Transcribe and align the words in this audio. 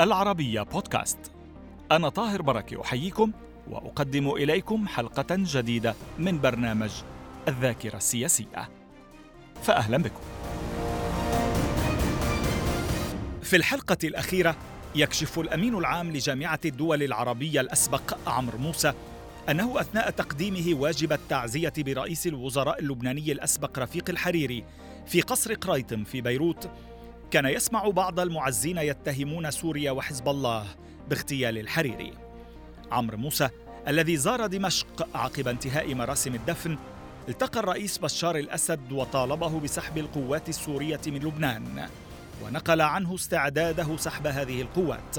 العربية 0.00 0.62
بودكاست. 0.62 1.18
أنا 1.92 2.08
طاهر 2.08 2.42
بركة 2.42 2.82
أحييكم 2.82 3.32
وأقدم 3.70 4.30
إليكم 4.30 4.88
حلقة 4.88 5.26
جديدة 5.30 5.94
من 6.18 6.40
برنامج 6.40 6.90
الذاكرة 7.48 7.96
السياسية. 7.96 8.68
فأهلا 9.62 9.96
بكم. 9.96 10.20
في 13.42 13.56
الحلقة 13.56 13.98
الأخيرة 14.04 14.56
يكشف 14.94 15.38
الأمين 15.38 15.74
العام 15.74 16.12
لجامعة 16.12 16.60
الدول 16.64 17.02
العربية 17.02 17.60
الأسبق 17.60 18.18
عمرو 18.28 18.58
موسى 18.58 18.92
أنه 19.48 19.80
أثناء 19.80 20.10
تقديمه 20.10 20.80
واجب 20.80 21.12
التعزية 21.12 21.72
برئيس 21.78 22.26
الوزراء 22.26 22.78
اللبناني 22.78 23.32
الأسبق 23.32 23.78
رفيق 23.78 24.10
الحريري 24.10 24.64
في 25.06 25.20
قصر 25.20 25.54
قريطم 25.54 26.04
في 26.04 26.20
بيروت 26.20 26.70
كان 27.30 27.46
يسمع 27.46 27.88
بعض 27.88 28.20
المعزين 28.20 28.78
يتهمون 28.78 29.50
سوريا 29.50 29.90
وحزب 29.90 30.28
الله 30.28 30.66
باغتيال 31.10 31.58
الحريري 31.58 32.12
عمرو 32.92 33.16
موسى 33.16 33.48
الذي 33.88 34.16
زار 34.16 34.46
دمشق 34.46 35.08
عقب 35.16 35.48
انتهاء 35.48 35.94
مراسم 35.94 36.34
الدفن 36.34 36.78
التقى 37.28 37.60
الرئيس 37.60 37.98
بشار 37.98 38.36
الأسد 38.36 38.92
وطالبه 38.92 39.60
بسحب 39.60 39.98
القوات 39.98 40.48
السورية 40.48 41.00
من 41.06 41.18
لبنان 41.18 41.88
ونقل 42.44 42.80
عنه 42.80 43.14
استعداده 43.14 43.96
سحب 43.96 44.26
هذه 44.26 44.62
القوات. 44.62 45.16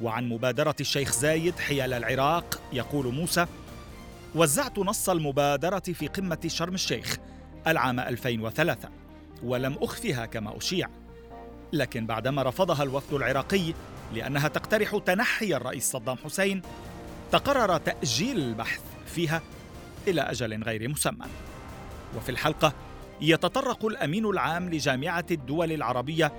وعن 0.00 0.28
مبادرة 0.28 0.74
الشيخ 0.80 1.12
زايد 1.12 1.58
حيال 1.58 1.92
العراق 1.92 2.60
يقول 2.72 3.14
موسى 3.14 3.46
وزعت 4.34 4.78
نص 4.78 5.08
المبادرة 5.08 5.78
في 5.80 6.06
قمة 6.06 6.40
شرم 6.46 6.74
الشيخ 6.74 7.16
العام 7.66 8.00
2003 8.00 8.88
ولم 9.42 9.76
أخفها 9.80 10.26
كما 10.26 10.56
أشيع. 10.56 10.88
لكن 11.72 12.06
بعدما 12.06 12.42
رفضها 12.42 12.82
الوفد 12.82 13.14
العراقي 13.14 13.74
لأنها 14.14 14.48
تقترح 14.48 14.98
تنحي 15.06 15.54
الرئيس 15.54 15.90
صدام 15.90 16.16
حسين 16.24 16.62
تقرر 17.32 17.76
تأجيل 17.76 18.38
البحث 18.38 18.80
فيها 19.06 19.42
إلى 20.08 20.20
أجل 20.20 20.62
غير 20.62 20.88
مسمى. 20.88 21.26
وفي 22.16 22.28
الحلقة 22.28 22.72
يتطرق 23.20 23.84
الأمين 23.86 24.26
العام 24.26 24.70
لجامعة 24.70 25.26
الدول 25.30 25.72
العربية 25.72 26.32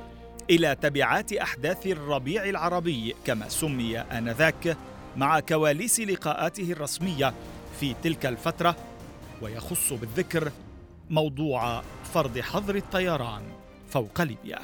إلى 0.50 0.76
تبعات 0.76 1.34
أحداث 1.34 1.88
الربيع 1.88 2.50
العربي 2.50 3.16
كما 3.26 3.50
سمي 3.50 4.00
آنذاك 4.00 4.78
مع 5.18 5.40
كواليس 5.40 6.00
لقاءاته 6.00 6.72
الرسمية 6.72 7.34
في 7.80 7.96
تلك 8.04 8.26
الفترة 8.26 8.76
ويخص 9.42 9.94
بالذكر 9.94 10.52
موضوع 11.09 11.82
فرض 12.14 12.40
حظر 12.40 12.76
الطيران 12.76 13.42
فوق 13.90 14.22
ليبيا. 14.22 14.59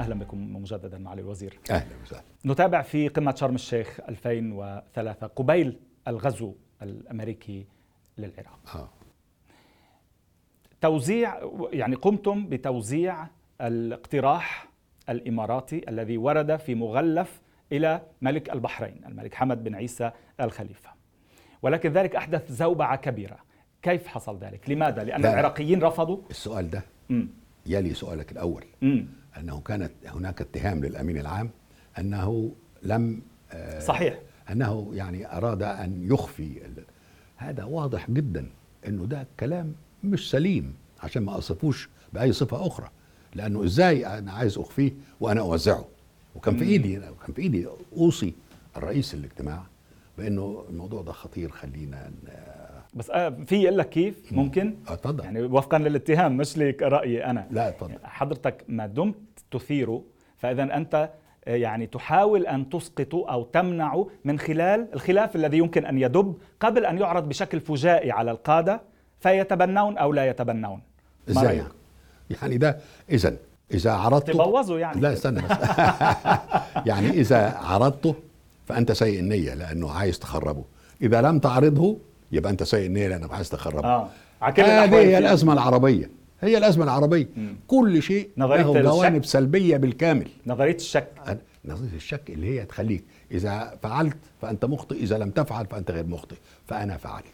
أهلا 0.00 0.14
بكم 0.14 0.56
مجددا 0.56 0.98
معالي 0.98 1.20
الوزير. 1.20 1.58
أهلا 1.70 1.96
وسهلا. 2.02 2.22
نتابع 2.46 2.82
في 2.82 3.08
قمة 3.08 3.34
شرم 3.34 3.54
الشيخ 3.54 4.00
2003 4.08 5.26
قبيل 5.26 5.78
الغزو 6.08 6.54
الأمريكي 6.82 7.66
للعراق. 8.18 8.60
آه. 8.74 8.88
توزيع 10.80 11.50
يعني 11.72 11.94
قمتم 11.94 12.48
بتوزيع 12.48 13.26
الاقتراح 13.60 14.68
الإماراتي 15.08 15.88
الذي 15.88 16.16
ورد 16.16 16.56
في 16.56 16.74
مغلف 16.74 17.40
إلى 17.72 18.02
ملك 18.22 18.50
البحرين 18.52 19.00
الملك 19.06 19.34
حمد 19.34 19.64
بن 19.64 19.74
عيسى 19.74 20.10
الخليفة. 20.40 20.90
ولكن 21.62 21.92
ذلك 21.92 22.16
أحدث 22.16 22.52
زوبعة 22.52 22.96
كبيرة. 22.96 23.38
كيف 23.82 24.06
حصل 24.06 24.38
ذلك؟ 24.38 24.70
لماذا؟ 24.70 25.04
لأن 25.04 25.20
لا. 25.22 25.32
العراقيين 25.32 25.82
رفضوا؟ 25.82 26.18
السؤال 26.30 26.70
ده 26.70 26.82
مم. 27.10 27.28
يلي 27.66 27.94
سؤالك 27.94 28.32
الأول. 28.32 28.64
مم. 28.82 29.06
أنه 29.38 29.60
كانت 29.60 29.92
هناك 30.06 30.40
اتهام 30.40 30.84
للأمين 30.84 31.18
العام 31.18 31.50
أنه 31.98 32.52
لم 32.82 33.22
آه، 33.52 33.80
صحيح. 33.80 34.18
أنه 34.50 34.90
يعني 34.94 35.36
أراد 35.36 35.62
أن 35.62 36.08
يخفي 36.12 36.62
هذا 37.36 37.64
واضح 37.64 38.10
جدا 38.10 38.46
أنه 38.88 39.04
ده 39.06 39.26
كلام 39.40 39.74
مش 40.04 40.30
سليم 40.30 40.74
عشان 41.02 41.22
ما 41.22 41.38
أصفوش 41.38 41.88
بأي 42.12 42.32
صفة 42.32 42.66
أخرى 42.66 42.90
لأنه 43.34 43.64
إزاي 43.64 44.06
أنا 44.18 44.32
عايز 44.32 44.58
أخفيه 44.58 44.92
وأنا 45.20 45.40
أوزعه؟ 45.40 45.84
وكان 46.34 46.56
في. 46.56 46.64
إيدي 46.64 46.96
كان 47.00 47.34
في 47.34 47.42
إيدي 47.42 47.66
أوصي 47.96 48.34
الرئيس 48.76 49.14
الاجتماع 49.14 49.62
بأنه 50.18 50.64
الموضوع 50.70 51.02
ده 51.02 51.12
خطير 51.12 51.50
خلينا 51.50 52.10
بس 52.94 53.10
آه، 53.10 53.28
في 53.46 53.68
أقول 53.68 53.78
لك 53.78 53.88
كيف؟ 53.88 54.32
ممكن؟ 54.32 54.76
آه، 54.88 54.92
اتفضل. 54.92 55.24
يعني 55.24 55.42
وفقا 55.42 55.78
للاتهام 55.78 56.36
مش 56.36 56.58
لك 56.58 56.82
رايي 56.82 57.24
أنا. 57.24 57.46
لا 57.50 57.68
اتفضل. 57.68 57.94
حضرتك 58.04 58.64
ما 58.68 58.86
دمت 58.86 59.16
تثيره 59.50 60.02
فاذا 60.38 60.62
أنت 60.62 61.10
آه، 61.44 61.54
يعني 61.56 61.86
تحاول 61.86 62.46
أن 62.46 62.68
تسقطه 62.68 63.24
أو 63.28 63.42
تمنعه 63.42 64.08
من 64.24 64.38
خلال 64.38 64.88
الخلاف 64.94 65.36
الذي 65.36 65.58
يمكن 65.58 65.86
أن 65.86 65.98
يدب 65.98 66.34
قبل 66.60 66.86
أن 66.86 66.98
يعرض 66.98 67.28
بشكل 67.28 67.60
فجائي 67.60 68.10
على 68.10 68.30
القادة 68.30 68.80
فيتبنون 69.20 69.98
أو 69.98 70.12
لا 70.12 70.28
يتبنون. 70.28 70.80
إزاي؟ 71.30 71.56
يعني؟ 71.56 71.68
يعني 72.42 72.58
ده 72.58 72.78
إذا 73.10 73.36
إذا 73.74 73.92
عرضته 73.92 74.32
تبوظوا 74.32 74.78
يعني. 74.78 75.00
لا 75.00 75.12
استنى 75.12 75.42
بس. 75.42 75.50
يعني 76.90 77.10
إذا 77.10 77.56
عرضته 77.56 78.14
فأنت 78.66 78.92
سيء 78.92 79.20
النية 79.20 79.54
لأنه 79.54 79.90
عايز 79.90 80.18
تخربه. 80.18 80.64
إذا 81.02 81.22
لم 81.22 81.38
تعرضه 81.38 81.98
يبقى 82.32 82.52
أنت 82.52 82.62
سيء 82.62 82.86
النيه 82.86 83.08
لانك 83.08 83.32
عايز 83.32 83.48
تخربه 83.48 83.88
آه. 83.88 84.08
هذه 84.40 84.60
الأحوال 84.60 85.06
هي 85.06 85.18
الأزمة 85.18 85.52
العربية. 85.52 86.10
هي 86.40 86.58
الأزمة 86.58 86.84
العربية. 86.84 87.28
مم. 87.36 87.56
كل 87.66 88.02
شيء 88.02 88.30
له 88.36 88.70
الشك. 88.70 88.82
جوانب 88.82 89.24
سلبية 89.24 89.76
بالكامل. 89.76 90.28
نظرية 90.46 90.74
الشك. 90.74 91.38
نظرية 91.64 91.96
الشك 91.96 92.30
اللي 92.30 92.46
هي 92.60 92.64
تخليك 92.64 93.04
إذا 93.30 93.78
فعلت 93.82 94.16
فأنت 94.42 94.64
مخطئ 94.64 94.96
إذا 94.96 95.18
لم 95.18 95.30
تفعل 95.30 95.66
فأنت 95.66 95.90
غير 95.90 96.06
مخطئ. 96.06 96.36
فأنا 96.66 96.96
فعلت. 96.96 97.24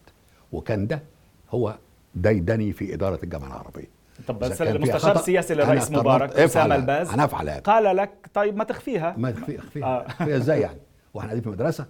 وكان 0.53 0.87
ده 0.87 1.03
هو 1.51 1.75
ديدني 2.15 2.73
في 2.73 2.95
إدارة 2.95 3.19
الجامعة 3.23 3.47
العربية. 3.47 3.97
طب 4.29 4.39
بس 4.39 4.63
المستشار 4.63 5.17
السياسي 5.17 5.55
للرئيس 5.55 5.91
مبارك 5.91 6.37
أسامة. 6.37 6.75
الباز. 6.75 7.11
أنا 7.11 7.27
قال 7.59 7.97
لك 7.97 8.11
طيب 8.35 8.57
ما 8.57 8.65
تخفيها. 8.65 9.15
ما 9.19 9.31
تخفي 9.31 9.59
أخفيها. 9.59 9.87
آه. 9.97 10.07
أخفيها 10.07 10.37
إزاي 10.37 10.61
يعني؟ 10.61 10.79
وإحنا 11.15 11.31
قاعدين 11.31 11.43
في 11.43 11.49
مدرسة 11.49 11.87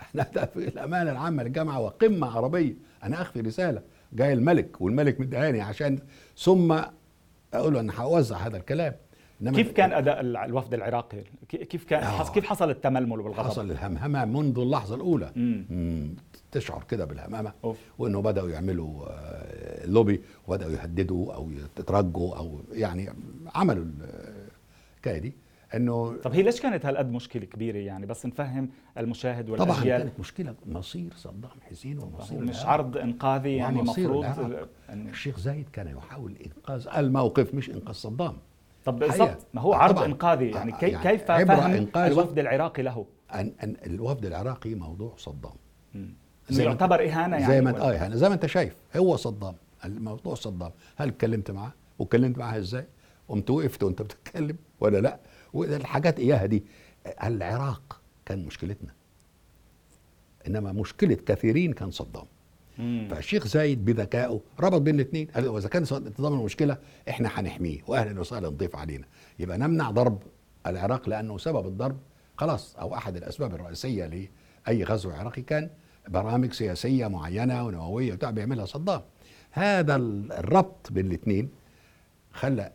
إحنا 0.00 0.24
في 0.46 0.68
الأمانة 0.68 1.10
العامة 1.12 1.42
للجامعة 1.42 1.80
وقمة 1.80 2.36
عربية 2.36 2.74
أنا 3.02 3.22
أخفي 3.22 3.40
رسالة 3.40 3.82
جاي 4.12 4.32
الملك 4.32 4.80
والملك 4.80 5.20
مدهاني 5.20 5.60
عشان 5.60 5.98
ثم 6.36 6.72
أقول 7.54 7.74
له 7.74 7.80
أنا 7.80 8.00
هوزع 8.00 8.36
هذا 8.36 8.56
الكلام 8.56 8.94
إنما 9.42 9.56
كيف 9.56 9.72
كان 9.72 9.92
أداء 9.92 10.20
الوفد 10.20 10.74
العراقي 10.74 11.18
كي- 11.48 11.64
كيف 11.64 11.84
كان 11.84 12.02
آه. 12.02 12.06
حص- 12.06 12.30
كيف 12.30 12.44
حصل 12.44 12.70
التململ 12.70 13.20
والغضب 13.20 13.46
حصل 13.46 13.70
الهمهمة 13.70 14.24
منذ 14.24 14.58
اللحظة 14.58 14.94
الأولى 14.94 15.32
مم. 15.36 15.66
مم. 15.70 16.16
تشعر 16.52 16.82
كده 16.90 17.04
بالهمامه 17.04 17.52
أوف. 17.64 17.76
وإنه 17.98 18.22
بدأوا 18.22 18.50
يعملوا 18.50 19.06
آه، 19.10 19.86
لوبي 19.86 20.22
وبدأوا 20.48 20.72
يهددوا 20.72 21.34
أو 21.34 21.50
يترجوا 21.50 22.36
أو 22.36 22.60
يعني 22.72 23.08
عملوا 23.54 23.84
الحكاية 24.94 25.18
دي 25.18 25.34
إنه 25.74 26.16
طب 26.22 26.32
هي 26.32 26.42
ليش 26.42 26.60
كانت 26.60 26.86
هالقد 26.86 27.12
مشكلة 27.12 27.44
كبيرة 27.44 27.78
يعني؟ 27.78 28.06
بس 28.06 28.26
نفهم 28.26 28.68
المشاهد 28.98 29.56
طبعا 29.56 29.70
والأجيال. 29.70 30.02
كانت 30.02 30.20
مشكلة 30.20 30.54
مصير 30.66 31.12
صدام 31.16 31.50
حسين 31.70 31.98
ومصير 31.98 32.38
مش. 32.40 32.64
عرض 32.64 32.96
إنقاذي 32.96 33.56
يعني 33.56 33.80
ومصير 33.80 34.08
مفروض 34.12 34.24
العراق. 34.24 34.68
أن- 34.88 34.90
الشيخ 34.92 35.38
زايد 35.38 35.68
كان 35.72 35.88
يحاول 35.88 36.36
إنقاذ 36.46 36.86
الموقف 36.96 37.54
مش 37.54 37.70
إنقاذ 37.70 37.94
صدام. 37.94 38.36
طب. 38.84 38.98
بالضبط 38.98 39.46
ما 39.54 39.60
هو 39.60 39.72
عرض 39.74 39.94
طبعاً. 39.94 40.06
إنقاذي. 40.06 40.50
يعني, 40.50 40.74
آه 40.74 40.78
كي 40.78 40.88
يعني 40.88 41.02
كيف 41.10 41.30
عبر 41.30 41.56
فهم. 41.56 41.88
الوفد 41.96 42.38
العراقي 42.38 42.82
له؟ 42.82 43.06
أن, 43.34 43.52
أن 43.62 43.76
الوفد 43.86 44.24
العراقي 44.26 44.74
موضوع 44.74 45.12
صدام. 45.16 45.52
إنه 45.94 46.62
يعتبر 46.62 47.04
إهانة 47.08 47.36
يعني 47.36 47.46
زي 47.54 47.60
ما 47.60 47.70
انت 47.70 47.78
آه 47.78 47.92
يعني 47.92 48.16
زي 48.16 48.28
ما 48.28 48.34
أنت 48.34 48.46
شايف 48.46 48.76
هو 48.96 49.16
صدام 49.16 49.54
الموضوع 49.84 50.34
صدام. 50.34 50.70
هل 50.96 51.08
اتكلمت 51.08 51.50
معاه؟ 51.50 51.72
واتكلمت 51.98 52.38
معاه 52.38 52.58
إزاي؟ 52.58 52.86
قمت 53.28 53.50
وقفت 53.50 53.82
وأنت 53.82 54.02
بتتكلم 54.02 54.56
ولا 54.80 54.98
لأ؟ 54.98 55.18
والحاجات 55.52 56.18
إياها 56.18 56.46
دي. 56.46 56.64
العراق 57.24 58.00
كان 58.26 58.46
مشكلتنا. 58.46 58.92
إنما 60.46 60.72
مشكلة 60.72 61.14
كثيرين 61.14 61.72
كان 61.72 61.90
صدام. 61.90 62.24
مم. 62.78 63.08
فالشيخ 63.10 63.46
زايد 63.46 63.84
بذكائه 63.84 64.40
ربط 64.60 64.80
بين 64.80 64.94
الاثنين. 64.94 65.26
قال 65.26 65.48
واذا 65.48 65.68
كان 65.68 65.84
صدام 65.84 66.32
المشكلة 66.32 66.78
إحنا 67.08 67.28
هنحميه 67.32 67.80
واهلا 67.86 68.20
وسهلا 68.20 68.48
ضيف 68.48 68.76
علينا. 68.76 69.04
يبقى 69.38 69.58
نمنع 69.58 69.90
ضرب 69.90 70.22
العراق 70.66 71.08
لأنه 71.08 71.38
سبب 71.38 71.66
الضرب. 71.66 71.98
خلاص 72.36 72.76
أو 72.76 72.94
أحد 72.94 73.16
الأسباب 73.16 73.54
الرئيسية 73.54 74.06
لأي 74.06 74.84
غزو 74.84 75.10
عراقي 75.10 75.42
كان 75.42 75.70
برامج 76.08 76.52
سياسية 76.52 77.06
معينة 77.06 77.66
ونووية 77.66 78.12
وبتاع 78.12 78.30
بيعملها 78.30 78.64
صدام. 78.66 79.00
هذا 79.50 79.96
الربط 79.96 80.92
بين 80.92 81.06
الاثنين 81.06 81.50
خلى 82.32 82.72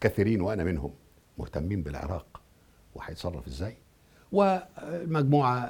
كثيرين 0.00 0.40
وأنا 0.40 0.64
منهم 0.64 0.90
مهتمين 1.38 1.82
بالعراق 1.82 2.40
وهيتصرف 2.94 3.46
إزاي 3.46 3.76
ومجموعه 4.32 5.60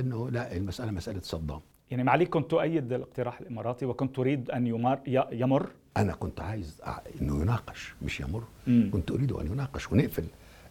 إنه 0.00 0.30
لا 0.30 0.56
المسألة 0.56 0.90
مسألة 0.90 1.20
صدام 1.22 1.60
يعني 1.90 2.04
معاليك 2.04 2.28
كنت 2.28 2.50
تؤيد 2.50 2.92
الاقتراح 2.92 3.40
الإماراتي 3.40 3.86
وكنت 3.86 4.16
تريد 4.16 4.50
أن 4.50 4.66
يمر 4.66 4.98
يمر 5.32 5.70
أنا 5.96 6.12
كنت 6.12 6.40
عايز 6.40 6.80
إنه 7.20 7.40
يناقش 7.42 7.94
مش 8.02 8.20
يمر 8.20 8.42
مم. 8.66 8.90
كنت 8.92 9.10
أريد 9.10 9.32
أن 9.32 9.46
يناقش 9.46 9.92
ونقفل 9.92 10.24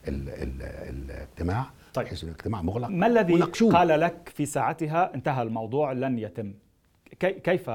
ال 0.07 0.29
ال 0.29 0.61
الاجتماع 0.61 1.65
طيب. 1.93 2.07
إنه 2.07 2.23
الاجتماع 2.23 2.61
مغلق 2.61 2.87
ما 2.87 3.07
الذي 3.07 3.33
وناقشوه. 3.33 3.73
قال 3.73 3.87
لك 3.87 4.31
في 4.35 4.45
ساعتها 4.45 5.15
انتهى 5.15 5.41
الموضوع 5.41 5.91
لن 5.91 6.19
يتم 6.19 6.53
كي 7.19 7.33
كيف 7.33 7.71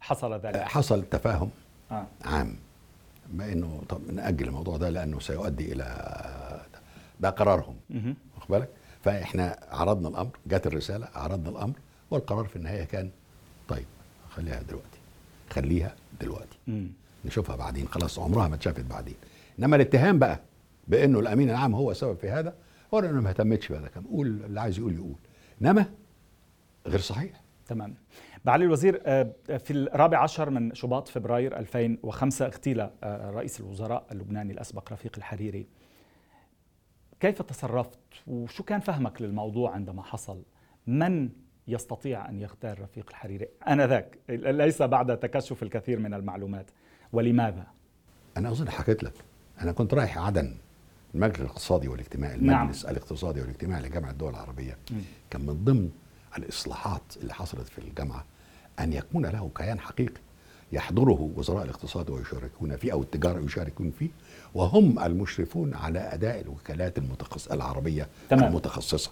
حصل 0.00 0.40
ذلك 0.40 0.56
حصل 0.56 1.02
تفاهم 1.02 1.50
آه. 1.90 2.06
عام 2.24 2.56
ما 3.34 3.52
إنه 3.52 3.82
طب 3.88 4.00
نأجل 4.12 4.48
الموضوع 4.48 4.76
ده 4.76 4.90
لأنه 4.90 5.20
سيؤدي 5.20 5.72
إلى 5.72 5.84
ده 7.20 7.30
قرارهم. 7.30 7.76
واخد 8.36 8.48
بالك؟ 8.48 8.68
فإحنا 9.04 9.58
عرضنا 9.70 10.08
الأمر 10.08 10.30
جت 10.46 10.66
الرسالة 10.66 11.08
عرضنا 11.14 11.48
الأمر 11.48 11.74
والقرار 12.10 12.44
في 12.44 12.56
النهاية 12.56 12.84
كان 12.84 13.10
طيب 13.68 13.84
خليها 14.30 14.62
دلوقتي 14.62 14.98
خليها 15.50 15.94
دلوقتي. 16.20 16.58
مم. 16.66 16.88
نشوفها 17.24 17.56
بعدين 17.56 17.88
خلاص 17.88 18.18
عمرها 18.18 18.48
ما 18.48 18.54
اتشافت 18.54 18.84
بعدين. 18.84 19.14
إنما 19.58 19.76
الاتهام 19.76 20.18
بقى 20.18 20.40
بإنه 20.88 21.18
الأمين 21.20 21.50
العام 21.50 21.74
هو 21.74 21.90
السبب 21.90 22.16
في 22.18 22.30
هذا 22.30 22.54
هو 22.94 22.98
أنا 22.98 23.20
ما 23.20 23.28
اهتمتش 23.30 23.68
بهذا 23.72 23.88
كان 23.88 24.02
قول 24.04 24.26
اللي 24.26 24.60
عايز 24.60 24.78
يقول 24.78 24.94
يقول. 24.94 25.14
إنما 25.62 25.86
غير 26.86 27.00
صحيح. 27.00 27.40
تمام. 27.68 27.94
معالي 28.44 28.64
الوزير 28.64 29.02
آه، 29.06 29.32
في 29.58 29.70
الرابع 29.70 30.18
عشر 30.22 30.50
من 30.50 30.74
شباط 30.74 31.08
فبراير 31.08 31.58
2005 31.58 32.46
اغتيل 32.46 32.80
آه، 32.80 33.30
رئيس 33.30 33.60
الوزراء 33.60 34.06
اللبناني 34.12 34.52
الأسبق 34.52 34.92
رفيق 34.92 35.12
الحريري. 35.16 35.66
كيف 37.20 37.42
تصرفت؟ 37.42 37.98
وشو 38.26 38.62
كان 38.62 38.80
فهمك 38.80 39.22
للموضوع 39.22 39.70
عندما 39.70 40.02
حصل؟ 40.02 40.42
من 40.86 41.30
يستطيع 41.68 42.28
أن 42.28 42.40
يغتال 42.40 42.80
رفيق 42.80 43.06
الحريري؟ 43.10 43.48
آنذاك 43.68 44.18
ليس 44.28 44.82
بعد 44.82 45.18
تكشف 45.18 45.62
الكثير 45.62 45.98
من 45.98 46.14
المعلومات. 46.14 46.70
ولماذا؟ 47.12 47.66
أنا 48.36 48.50
أظن 48.50 48.70
حكيت 48.70 49.02
لك. 49.04 49.14
أنا 49.60 49.72
كنت 49.72 49.94
رايح 49.94 50.18
عدن 50.18 50.54
المجلس 51.14 51.40
الاقتصادي 51.40 51.88
والاجتماعي 51.88 52.36
نعم. 52.36 52.62
المجلس 52.62 52.84
الاقتصادي 52.84 53.40
والاجتماعي 53.40 53.82
لجامعة 53.82 54.10
الدول 54.10 54.30
العربية. 54.30 54.78
مم. 54.90 55.00
كان 55.30 55.46
من 55.46 55.64
ضمن 55.64 55.90
الإصلاحات 56.38 57.02
اللي 57.22 57.34
حصلت 57.34 57.68
في 57.68 57.78
الجامعة 57.78 58.24
أن 58.80 58.92
يكون 58.92 59.26
له 59.26 59.50
كيان 59.56 59.80
حقيقي 59.80 60.20
يحضره 60.72 61.30
وزراء 61.36 61.64
الاقتصاد 61.64 62.10
ويشاركون 62.10 62.76
فيه 62.76 62.92
أو 62.92 63.02
التجارة 63.02 63.40
يشاركون 63.40 63.92
فيه 63.98 64.08
وهم 64.54 64.98
المشرفون 64.98 65.74
على 65.74 65.98
أداء 65.98 66.40
الوكالات 66.40 66.98
المتخصصه 66.98 67.54
العربية 67.54 68.08
تمام. 68.30 68.44
المتخصصة. 68.44 69.10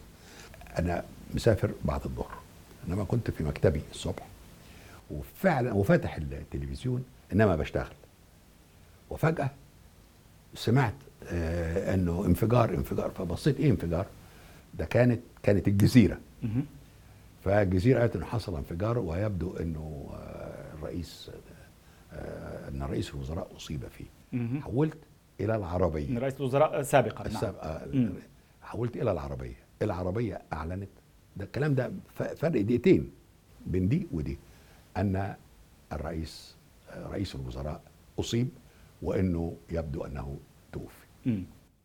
أنا 0.79 1.05
مسافر 1.35 1.71
بعد 1.85 2.01
الظهر 2.05 2.39
إنما 2.89 3.05
كنت 3.05 3.31
في 3.31 3.45
مكتبي 3.45 3.81
الصبح 3.91 4.27
وفعلا 5.11 5.73
وفاتح 5.73 6.17
التلفزيون 6.17 7.05
إنما 7.33 7.57
بشتغل 7.57 7.93
وفجأة 9.11 9.51
سمعت 10.55 10.95
آه 11.29 11.95
إنه 11.95 12.25
انفجار 12.27 12.75
انفجار 12.75 13.11
فبصيت 13.11 13.61
إيه 13.61 13.71
انفجار؟ 13.71 14.07
ده 14.79 14.85
كانت 14.85 15.21
كانت 15.43 15.69
الجزيرة 15.69 16.19
مهم. 17.47 17.55
فالجزيره 17.55 18.01
قالت 18.01 18.17
إنه 18.17 18.25
حصل 18.25 18.57
انفجار 18.57 18.99
ويبدو 18.99 19.57
إنه 19.57 20.11
آه، 20.15 20.75
الرئيس 20.75 21.31
آه، 22.13 22.69
إن 22.69 22.83
رئيس 22.83 23.15
الوزراء 23.15 23.57
أصيب 23.57 23.85
فيه. 23.89 24.05
حولت 24.61 24.99
إلى 25.41 25.57
العربية 25.57 26.11
من 26.11 26.19
رئيس 26.19 26.37
الوزراء 26.37 26.83
سابقا 26.83 27.23
نعم. 27.25 27.33
السابقه 27.33 27.87
مم. 27.93 28.13
حولت 28.63 28.97
إلى 28.97 29.13
العربية 29.13 29.57
العربية 29.83 30.43
أعلنت 30.53 30.89
ده 31.37 31.45
الكلام 31.45 31.75
ده 31.75 31.93
فرق 32.15 32.61
دقيقتين 32.61 33.11
بين 33.67 33.89
دي 33.89 34.07
ودي 34.13 34.39
أن 34.97 35.35
الرئيس 35.93 36.57
آه، 36.91 37.07
رئيس 37.09 37.35
الوزراء 37.35 37.81
أصيب 38.21 38.49
وإنه 39.03 39.57
يبدو 39.71 40.05
أنه 40.05 40.37
توفي 40.73 41.07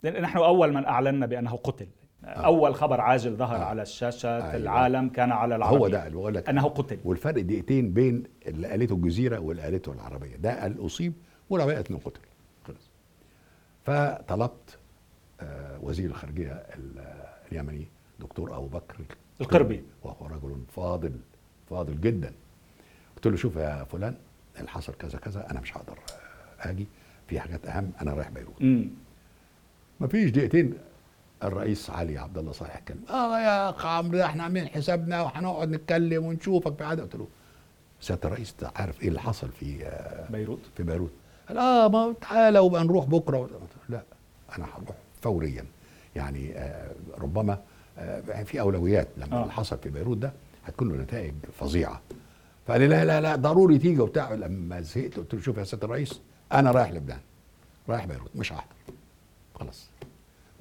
نحن 0.04 0.38
أول 0.38 0.74
من 0.74 0.86
أعلنا 0.86 1.26
بأنه 1.26 1.56
قتل 1.56 1.88
أول 2.26 2.76
خبر 2.76 3.02
عاجل 3.02 3.36
ظهر 3.36 3.56
آه. 3.56 3.66
على 3.66 3.82
الشاشة 3.82 4.30
أيوة. 4.36 4.56
العالم 4.56 5.10
كان 5.10 5.32
على 5.32 5.56
العربية. 5.56 5.78
هو 5.80 5.88
ده 5.88 6.10
بقول 6.10 6.34
لك. 6.36 6.50
أنه 6.50 6.70
قتل. 6.70 6.98
والفرق 7.04 7.42
دقيقتين 7.42 7.94
بين 7.94 8.24
اللي 8.48 8.68
قالته 8.68 8.96
الجزيرة 8.96 9.40
واللي 9.40 9.62
قالته 9.62 9.92
العربية. 9.92 10.36
ده 10.36 10.62
قال 10.62 10.86
أصيب 10.86 11.14
والعربيه 11.50 11.76
قالت 11.76 11.90
انه 11.90 12.00
قتل. 12.06 12.20
خلص 12.68 12.90
فطلبت 13.86 14.78
آه، 15.42 15.80
وزير 15.82 16.10
الخارجية 16.10 16.52
ال- 16.52 17.24
اليمني 17.52 17.88
دكتور 18.20 18.58
أبو 18.58 18.68
بكر 18.68 18.96
القربي. 19.42 19.84
وهو 20.04 20.26
رجل 20.28 20.64
فاضل 20.76 21.12
فاضل 21.70 22.02
جدا. 22.02 22.32
قلت 23.16 23.28
له 23.28 23.36
شوف 23.36 23.56
يا 23.56 23.84
فلان 23.84 24.16
اللي 24.60 24.70
حصل 24.70 24.94
كذا 24.94 25.20
كذا 25.20 25.52
أنا 25.52 25.60
مش 25.62 25.78
هقدر 25.78 25.94
آه، 26.60 26.70
آجي. 26.70 26.88
في 27.28 27.40
حاجات 27.40 27.66
أهم 27.66 27.92
أنا 28.02 28.14
رايح 28.14 28.30
بيروت. 28.30 28.86
مفيش 30.00 30.32
دقيقتين 30.32 30.74
الرئيس 31.44 31.90
علي 31.90 32.18
عبد 32.18 32.38
الله 32.38 32.52
صالح 32.52 32.76
اتكلم 32.78 33.00
آه 33.10 33.40
يا 33.40 33.70
اخ 33.70 33.86
عمرو 33.86 34.18
ده 34.18 34.26
إحنا 34.26 34.44
عاملين 34.44 34.68
حسابنا 34.68 35.22
وهنقعد 35.22 35.70
نتكلم 35.70 36.26
ونشوفك. 36.26 36.72
بعد 36.80 37.00
قلت 37.00 37.16
له 37.16 37.28
سيادة 38.02 38.28
الرئيس 38.28 38.52
أنت 38.52 38.72
عارف 38.76 39.02
إيه 39.02 39.08
اللي 39.08 39.20
حصل 39.22 39.50
في 39.50 39.86
آه، 39.86 40.32
بيروت؟ 40.32 40.60
في 40.78 40.84
بيروت. 40.84 41.12
قال 41.50 41.58
آه 41.58 41.88
ما 41.88 42.14
تعالى 42.22 42.60
وبقى 42.60 42.84
نروح 42.84 43.06
بكرة. 43.06 43.38
قلت 43.38 43.52
له 43.52 43.60
لا 43.90 44.04
أنا 44.58 44.66
هروح 44.66 44.96
فوريا. 45.22 45.66
يعني 46.16 46.58
آه 46.58 46.92
ربما 47.18 47.58
آه 47.98 48.44
في 48.44 48.60
أولويات 48.62 49.08
لما 49.18 49.38
آه. 49.38 49.42
اللي 49.42 49.54
حصل 49.54 49.78
في 49.78 49.90
بيروت 49.90 50.18
ده 50.18 50.34
هتكون 50.66 50.90
له 50.90 50.96
نتائج 50.96 51.34
فظيعة. 51.60 52.02
فقال 52.68 52.82
لي 52.82 52.88
لا 52.88 53.06
لا 53.06 53.22
لا 53.22 53.36
ضروري 53.36 53.78
تيجي. 53.78 54.00
وبتاع 54.02 54.34
لما 54.34 54.82
زهقت 54.82 55.18
قلت 55.18 55.34
له 55.34 55.42
شوف 55.42 55.58
يا 55.58 55.64
سيادة 55.64 55.86
الرئيس 55.86 56.20
أنا 56.54 56.72
رايح 56.72 56.92
لبنان 56.92 57.20
رايح 57.90 58.06
بيروت 58.06 58.30
مش 58.36 58.54
هحضر. 58.54 58.76
خلاص. 59.56 59.88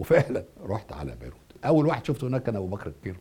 وفعلا 0.00 0.44
رحت 0.62 0.92
على 0.92 1.16
بيروت. 1.20 1.36
أول 1.64 1.86
واحد 1.86 2.04
شفته 2.04 2.26
هناك 2.26 2.42
كان 2.42 2.56
أبو 2.56 2.66
بكر 2.66 2.86
الكير. 2.86 3.16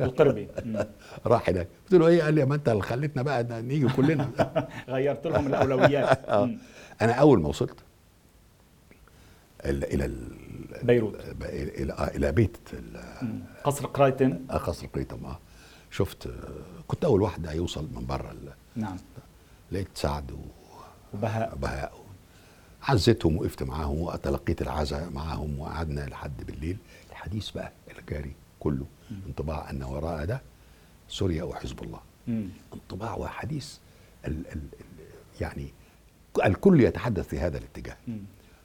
القربي. 0.00 0.48
راح 1.26 1.48
هناك. 1.48 1.68
قلت 1.84 1.94
له 2.00 2.06
إيه؟ 2.06 2.22
قال 2.22 2.34
لي 2.34 2.44
ما 2.44 2.54
أنت 2.54 2.68
اللي 2.68 2.82
خليتنا 2.82 3.22
بقى 3.22 3.62
نيجي 3.62 3.88
كلنا. 3.88 4.30
غيرت 4.88 5.26
لهم 5.26 5.46
الأولويات. 5.46 6.24
آه. 6.28 6.50
أنا 7.02 7.12
أول 7.12 7.40
ما 7.42 7.48
وصلت 7.48 7.76
إلى 9.64 9.86
إلى 9.94 10.04
ال- 10.04 10.44
بيروت. 10.82 11.16
إلى 11.42 11.92
آه، 11.92 12.08
إلى 12.16 12.32
بيت. 12.32 12.56
قصر 13.64 13.86
قرايتن 13.86 14.44
آه، 14.50 14.56
قصر 14.56 14.86
قريتم 14.86 15.24
آه. 15.26 15.38
شفت 15.90 16.26
آه، 16.26 16.32
كنت 16.88 17.04
أول 17.04 17.22
واحد 17.22 17.46
هيوصل 17.46 17.88
من 17.94 18.06
بره 18.06 18.34
نعم. 18.76 18.96
لقيت 19.72 19.88
سعد 19.94 20.32
و- 20.32 20.36
وبهاء. 21.14 21.54
وبهاء 21.54 21.92
عزتهم 22.88 23.36
وقفت 23.36 23.62
معاهم 23.62 24.00
وتلقيت 24.00 24.62
العزاء 24.62 25.10
معاهم 25.10 25.60
وقعدنا 25.60 26.00
لحد 26.00 26.44
بالليل 26.46 26.76
الحديث 27.10 27.50
بقى 27.50 27.72
الجاري 27.98 28.32
كله 28.60 28.84
انطباع 29.26 29.70
أن 29.70 29.82
وراء 29.82 30.24
ده 30.24 30.40
سوريا 31.08 31.42
وحزب 31.42 31.82
الله 31.82 32.00
مم. 32.28 32.48
انطباع 32.74 33.14
وحديث 33.16 33.76
ال 34.26 34.32
ال 34.32 34.46
ال 34.52 34.60
يعني 35.40 35.66
الكل 36.44 36.80
يتحدث 36.80 37.28
في 37.28 37.38
هذا 37.38 37.58
الاتجاه 37.58 37.96
مم. 38.08 38.18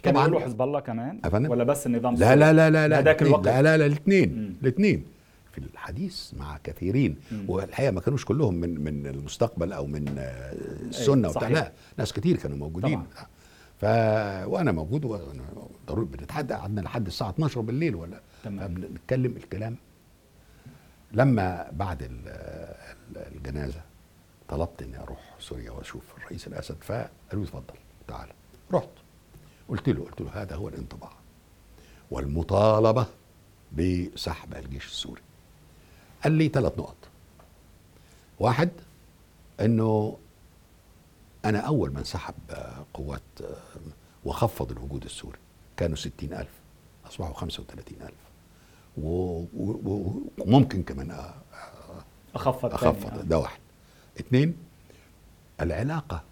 كان 0.04 0.14
طبعاً. 0.14 0.24
يقولوا 0.28 0.40
حزب 0.46 0.62
الله 0.62 0.80
كمان 0.80 1.20
أفندم؟ 1.26 1.50
ولا 1.52 1.64
بس 1.64 1.86
النظام 1.88 2.16
لا 2.16 2.36
لا 2.36 2.54
لا 2.54 2.70
لا 2.70 2.88
لا 2.88 3.00
الاتنين. 3.00 3.28
الوقت 3.30 3.46
لا 3.46 3.62
لا 3.62 3.78
لا. 3.78 3.86
الاثنين 3.86 4.58
الاثنين 4.62 5.06
في 5.52 5.58
الحديث 5.58 6.34
مع 6.34 6.58
كثيرين 6.64 7.16
مم. 7.32 7.46
والحقيقة 7.48 7.92
ما 7.92 8.02
كانوش 8.02 8.26
كلهم 8.26 8.54
من 8.56 8.84
من 8.84 9.08
المستقبل 9.08 9.74
أو 9.74 9.86
من 9.88 10.16
آه، 10.18 10.54
السنة 10.90 11.28
وبتاع 11.28 11.42
صحيح. 11.42 11.52
لا 11.58 11.72
ناس 11.98 12.14
كتير 12.14 12.38
كانوا 12.38 12.58
موجودين 12.58 13.02
طبعاً. 13.02 13.26
ف 13.82 13.84
وأنا 14.46 14.72
موجود 14.72 15.02
ضروري 15.88 16.06
بنتحدى. 16.06 16.54
قعدنا 16.54 16.82
لحد 16.82 17.08
الساعة 17.08 17.30
12 17.30 17.62
بالليل 17.62 17.96
ولا. 17.96 18.20
بنتكلم 18.46 19.38
الكلام. 19.38 19.76
لما 21.12 21.70
بعد 21.72 22.04
ال- 22.04 22.28
ال- 22.28 23.36
الجنازة 23.36 23.82
طلبت 24.50 24.82
إني 24.82 25.00
أروح 25.00 25.36
سوريا 25.40 25.72
وأشوف 25.72 26.04
الرئيس 26.18 26.48
الأسد 26.48 26.76
فقالوا 26.82 27.44
اتفضل 27.44 27.74
تعال. 28.08 28.30
رحت. 28.74 28.90
قلت 29.70 29.90
له 29.90 30.04
قلت 30.06 30.22
له 30.22 30.42
هذا 30.42 30.56
هو 30.56 30.68
الانطباع 30.70 31.12
والمطالبة 32.12 33.06
بسحب 33.78 34.54
الجيش 34.56 34.86
السوري. 34.86 35.22
قال 36.24 36.32
لي 36.32 36.48
ثلاث 36.50 36.78
نقط. 36.80 36.96
واحد 38.40 38.70
إنه 39.62 40.18
أنا 41.46 41.60
أول 41.60 41.94
من 41.94 42.04
سحب 42.04 42.34
آه، 42.50 42.86
قوات 42.94 43.22
آه، 43.42 43.58
وخفض 44.26 44.72
الوجود 44.72 45.04
السوري. 45.06 45.38
كانوا 45.78 45.96
ستين 45.96 46.34
ألف 46.34 46.50
أصبحوا 47.08 47.34
خمسة 47.34 47.64
وثلاثين 47.64 47.98
ألف. 48.02 48.14
وممكن 50.38 50.84
كمان 50.84 51.12
أ- 51.12 52.36
أخفض 52.36 52.74
أخفض. 52.74 53.28
ده 53.28 53.38
واحد. 53.40 53.60
اثنين 54.20 54.56
العلاقة 55.62 56.24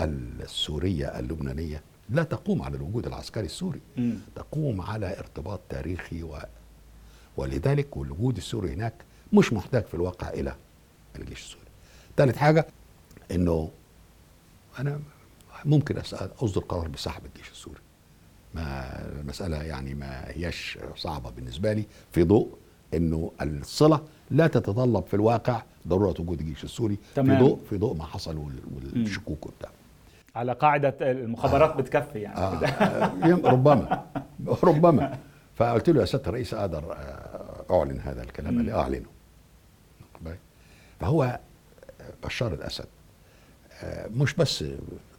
السورية 0.00 1.18
اللبنانية 1.18 1.82
لا 2.10 2.22
تقوم 2.22 2.62
على 2.62 2.76
الوجود 2.76 3.06
العسكري 3.06 3.46
السوري. 3.46 3.80
مم. 3.96 4.18
تقوم 4.34 4.80
على 4.80 5.18
ارتباط 5.18 5.60
تاريخي 5.68 6.22
و... 6.22 6.38
ولذلك 7.36 7.96
الوجود 7.96 8.36
السوري 8.36 8.72
هناك 8.72 8.94
مش 9.32 9.52
محتاج 9.52 9.84
في 9.84 9.94
الواقع 9.94 10.28
إلى 10.30 10.54
الجيش 11.16 11.42
السوري. 11.44 11.64
ثالث 12.16 12.36
حاجة 12.36 12.66
إنه 13.30 13.70
أنا 14.78 15.00
ممكن 15.64 15.98
أسأل 15.98 16.30
أصدر 16.42 16.60
قرار 16.60 16.88
بسحب 16.88 17.22
الجيش 17.26 17.50
السوري. 17.50 17.80
ما 18.54 18.98
المساله 19.20 19.62
يعني 19.62 19.94
ما 19.94 20.24
هياش 20.30 20.78
صعبة 20.96 21.30
بالنسبة 21.30 21.72
لي 21.72 21.84
في 22.12 22.22
ضوء 22.24 22.48
إنه 22.94 23.32
الصلة 23.42 24.00
لا 24.30 24.46
تتطلب 24.46 25.04
في 25.06 25.14
الواقع 25.14 25.62
ضرورة 25.88 26.14
وجود 26.20 26.40
الجيش 26.40 26.64
السوري 26.64 26.98
تمام. 27.14 27.38
في 27.38 27.44
ضوء 27.44 27.58
في 27.70 27.78
ضوء 27.78 27.94
ما 27.96 28.04
حصل 28.04 28.36
وال- 28.36 28.60
والشكوك 28.94 29.46
وبتاع. 29.46 29.70
على 30.36 30.52
قاعدة 30.52 30.96
المخابرات 31.00 31.76
بتكفي 31.76 32.18
يعني. 32.18 32.36
آه. 32.36 33.12
ربما. 33.44 34.06
ربما. 34.62 35.18
فقلت 35.56 35.90
له 35.90 36.00
يا 36.00 36.06
سياده 36.06 36.28
الرئيس 36.28 36.54
أقدر 36.54 36.92
آه، 36.92 37.64
أعلن 37.70 38.00
هذا 38.00 38.22
الكلام؟ 38.22 38.60
اللي 38.60 38.72
أعلنه؟ 38.72 39.06
فهو 41.00 41.38
بشار 42.24 42.52
الأسد. 42.54 42.84
آه، 42.84 42.95
مش 44.10 44.34
بس 44.34 44.64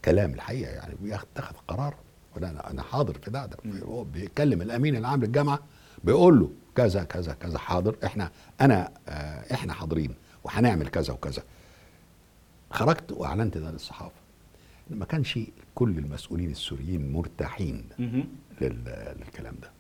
كلام 0.06 0.34
الحقيقة 0.34 0.72
يعني 0.72 0.96
بيتخذ 1.02 1.56
قرار. 1.68 1.96
ولا 2.36 2.50
أنا 2.50 2.72
أنا 2.72 2.82
حاضر 2.82 3.14
في 3.24 3.32
ده, 3.32 3.46
ده 3.46 3.58
هو 3.84 4.04
بيكلم 4.04 4.62
الأمين 4.62 4.96
العام 4.96 5.22
للجامعة 5.24 5.60
بيقول 6.04 6.40
له 6.40 6.50
كذا 6.76 7.04
كذا 7.04 7.34
كذا 7.34 7.58
حاضر. 7.60 7.96
إحنا 8.06 8.32
أنا 8.62 8.92
آه، 9.10 9.54
إحنا 9.54 9.74
حاضرين 9.74 10.14
وهنعمل 10.44 10.88
كذا 10.88 11.14
وكذا. 11.14 11.44
خرجت 12.72 13.12
وأعلنت 13.12 13.58
ده 13.58 13.72
للصحافة. 13.72 14.16
ما 14.90 15.06
كانش 15.06 15.40
كل 15.76 15.98
المسؤولين 15.98 16.52
السوريين 16.52 17.12
مرتاحين 17.12 17.84
للكلام 18.62 19.56
ده. 19.62 19.72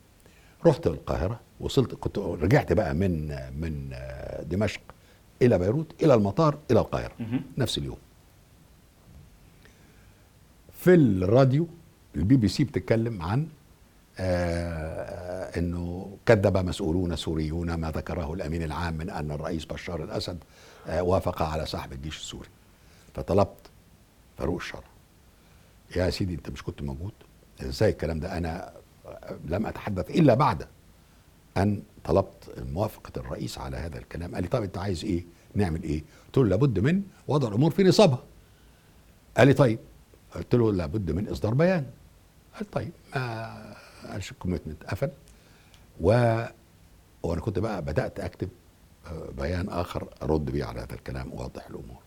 رحت 0.65 0.87
القاهرة 0.87 1.39
وصلت 1.59 1.95
كنت 1.95 2.17
رجعت 2.17 2.73
بقى 2.73 2.93
من 2.93 3.27
من 3.61 3.89
دمشق 4.49 4.81
إلى 5.41 5.57
بيروت 5.59 6.03
إلى 6.03 6.13
المطار 6.13 6.57
إلى 6.71 6.79
القاهرة. 6.79 7.13
مهم. 7.19 7.41
نفس 7.57 7.77
اليوم. 7.77 7.97
في 10.87 10.93
الراديو 10.93 11.67
البي 12.15 12.35
بي 12.35 12.47
سي 12.47 12.63
بتتكلم 12.63 13.21
عن 13.21 13.47
آه 14.19 15.59
إنه 15.59 16.17
كذب 16.25 16.57
مسؤولون 16.57 17.15
سوريون 17.15 17.73
ما 17.73 17.91
ذكره 17.91 18.33
الأمين 18.33 18.63
العام 18.63 18.93
من 18.93 19.09
أن 19.09 19.31
الرئيس 19.31 19.65
بشار 19.65 20.03
الأسد 20.03 20.37
آه 20.87 21.03
وافق 21.03 21.41
على 21.41 21.65
سحب 21.65 21.93
الجيش 21.93 22.17
السوري. 22.17 22.47
فطلبت 23.15 23.69
فاروق 24.37 24.55
الشرع. 24.55 24.83
يا 25.95 26.09
سيدي 26.09 26.33
أنت 26.33 26.49
مش 26.49 26.63
كنت 26.63 26.81
موجود؟ 26.81 27.13
إزاي 27.61 27.89
الكلام 27.89 28.19
ده؟ 28.19 28.37
أنا 28.37 28.73
لم 29.45 29.65
أتحدث 29.65 30.09
إلا 30.11 30.33
بعد 30.33 30.67
أن 31.57 31.83
طلبت 32.03 32.63
موافقة 32.73 33.11
الرئيس 33.19 33.57
على 33.57 33.77
هذا 33.77 33.97
الكلام. 33.97 34.33
قال 34.35 34.43
لي 34.43 34.49
طب 34.49 34.63
أنت 34.63 34.77
عايز 34.77 35.05
إيه؟ 35.05 35.23
نعمل 35.55 35.83
إيه؟ 35.83 36.03
قلت 36.25 36.37
له 36.37 36.45
لابد 36.45 36.79
من 36.79 37.01
وضع 37.27 37.47
الأمور 37.47 37.71
في 37.71 37.83
نصابها. 37.83 38.23
قال 39.37 39.47
لي 39.47 39.53
طيب 39.53 39.79
قلت 40.35 40.55
له 40.55 40.73
لابد 40.73 41.11
من 41.11 41.27
إصدار 41.29 41.53
بيان 41.53 41.85
قال 42.55 42.71
طيب 42.71 42.91
ما 43.15 43.75
قالش 44.11 44.31
ال 44.31 44.36
commitment 44.36 44.83
قفل 44.83 45.09
و 46.01 46.09
وأنا 47.23 47.41
كنت 47.41 47.59
بقى 47.59 47.81
بدأت 47.81 48.19
أكتب 48.19 48.49
آه، 49.07 49.29
بيان 49.37 49.69
آخر 49.69 50.07
أرد 50.23 50.45
بيه 50.45 50.65
على 50.65 50.79
هذا 50.81 50.93
الكلام 50.93 51.33
واوضح 51.33 51.67
الأمور 51.67 51.97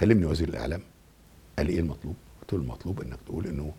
كلمني 0.00 0.26
وزير 0.26 0.48
الإعلام 0.48 0.80
قال 1.58 1.66
لي 1.66 1.72
إيه 1.72 1.80
المطلوب؟ 1.80 2.16
قلت 2.40 2.52
له 2.52 2.58
المطلوب 2.58 3.00
إنك 3.00 3.18
تقول 3.26 3.46
إنه 3.46 3.72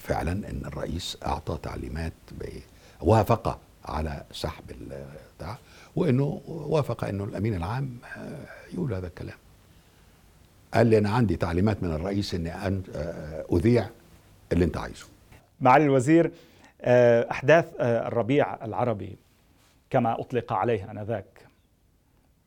فعلا 0.00 0.32
إن 0.32 0.62
الرئيس 0.66 1.16
أعطى 1.26 1.58
تعليمات 1.62 2.12
وافق 3.00 3.58
على 3.84 4.24
سحب 4.32 4.64
بتاع 5.36 5.58
وإنه 5.96 6.40
وافق 6.46 7.04
إنه 7.04 7.24
الأمين 7.24 7.54
العام 7.54 7.98
آه، 8.16 8.46
يقول 8.74 8.94
هذا 8.94 9.06
الكلام. 9.06 9.36
قال 10.76 10.86
لي 10.86 10.98
أنا 10.98 11.10
عندي 11.10 11.36
تعليمات 11.36 11.82
من 11.82 11.92
الرئيس 11.92 12.34
إني 12.34 12.66
أن 12.66 12.82
آه، 12.94 13.44
أذيع 13.52 13.88
اللي 14.52 14.64
أنت 14.64 14.76
عايزه. 14.76 15.06
معالي 15.60 15.84
الوزير 15.84 16.30
آه، 16.80 17.30
أحداث 17.30 17.74
آه، 17.80 18.08
الربيع 18.08 18.64
العربي 18.64 19.16
كما 19.90 20.20
أطلق 20.20 20.52
عليه 20.52 20.90
آنذاك 20.90 21.46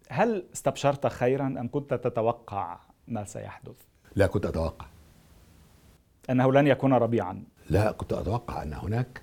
هل 0.09 0.45
استبشرت 0.53 1.07
خيرا 1.07 1.47
أم 1.47 1.69
كنت 1.71 1.93
تتوقع 1.93 2.77
ما 3.07 3.23
سيحدث؟ 3.23 3.75
لا 4.15 4.27
كنت 4.27 4.45
أتوقع 4.45 4.85
أنه 6.29 6.53
لن 6.53 6.67
يكون 6.67 6.93
ربيعا 6.93 7.43
لا 7.69 7.91
كنت 7.91 8.13
أتوقع 8.13 8.63
أن 8.63 8.73
هناك 8.73 9.21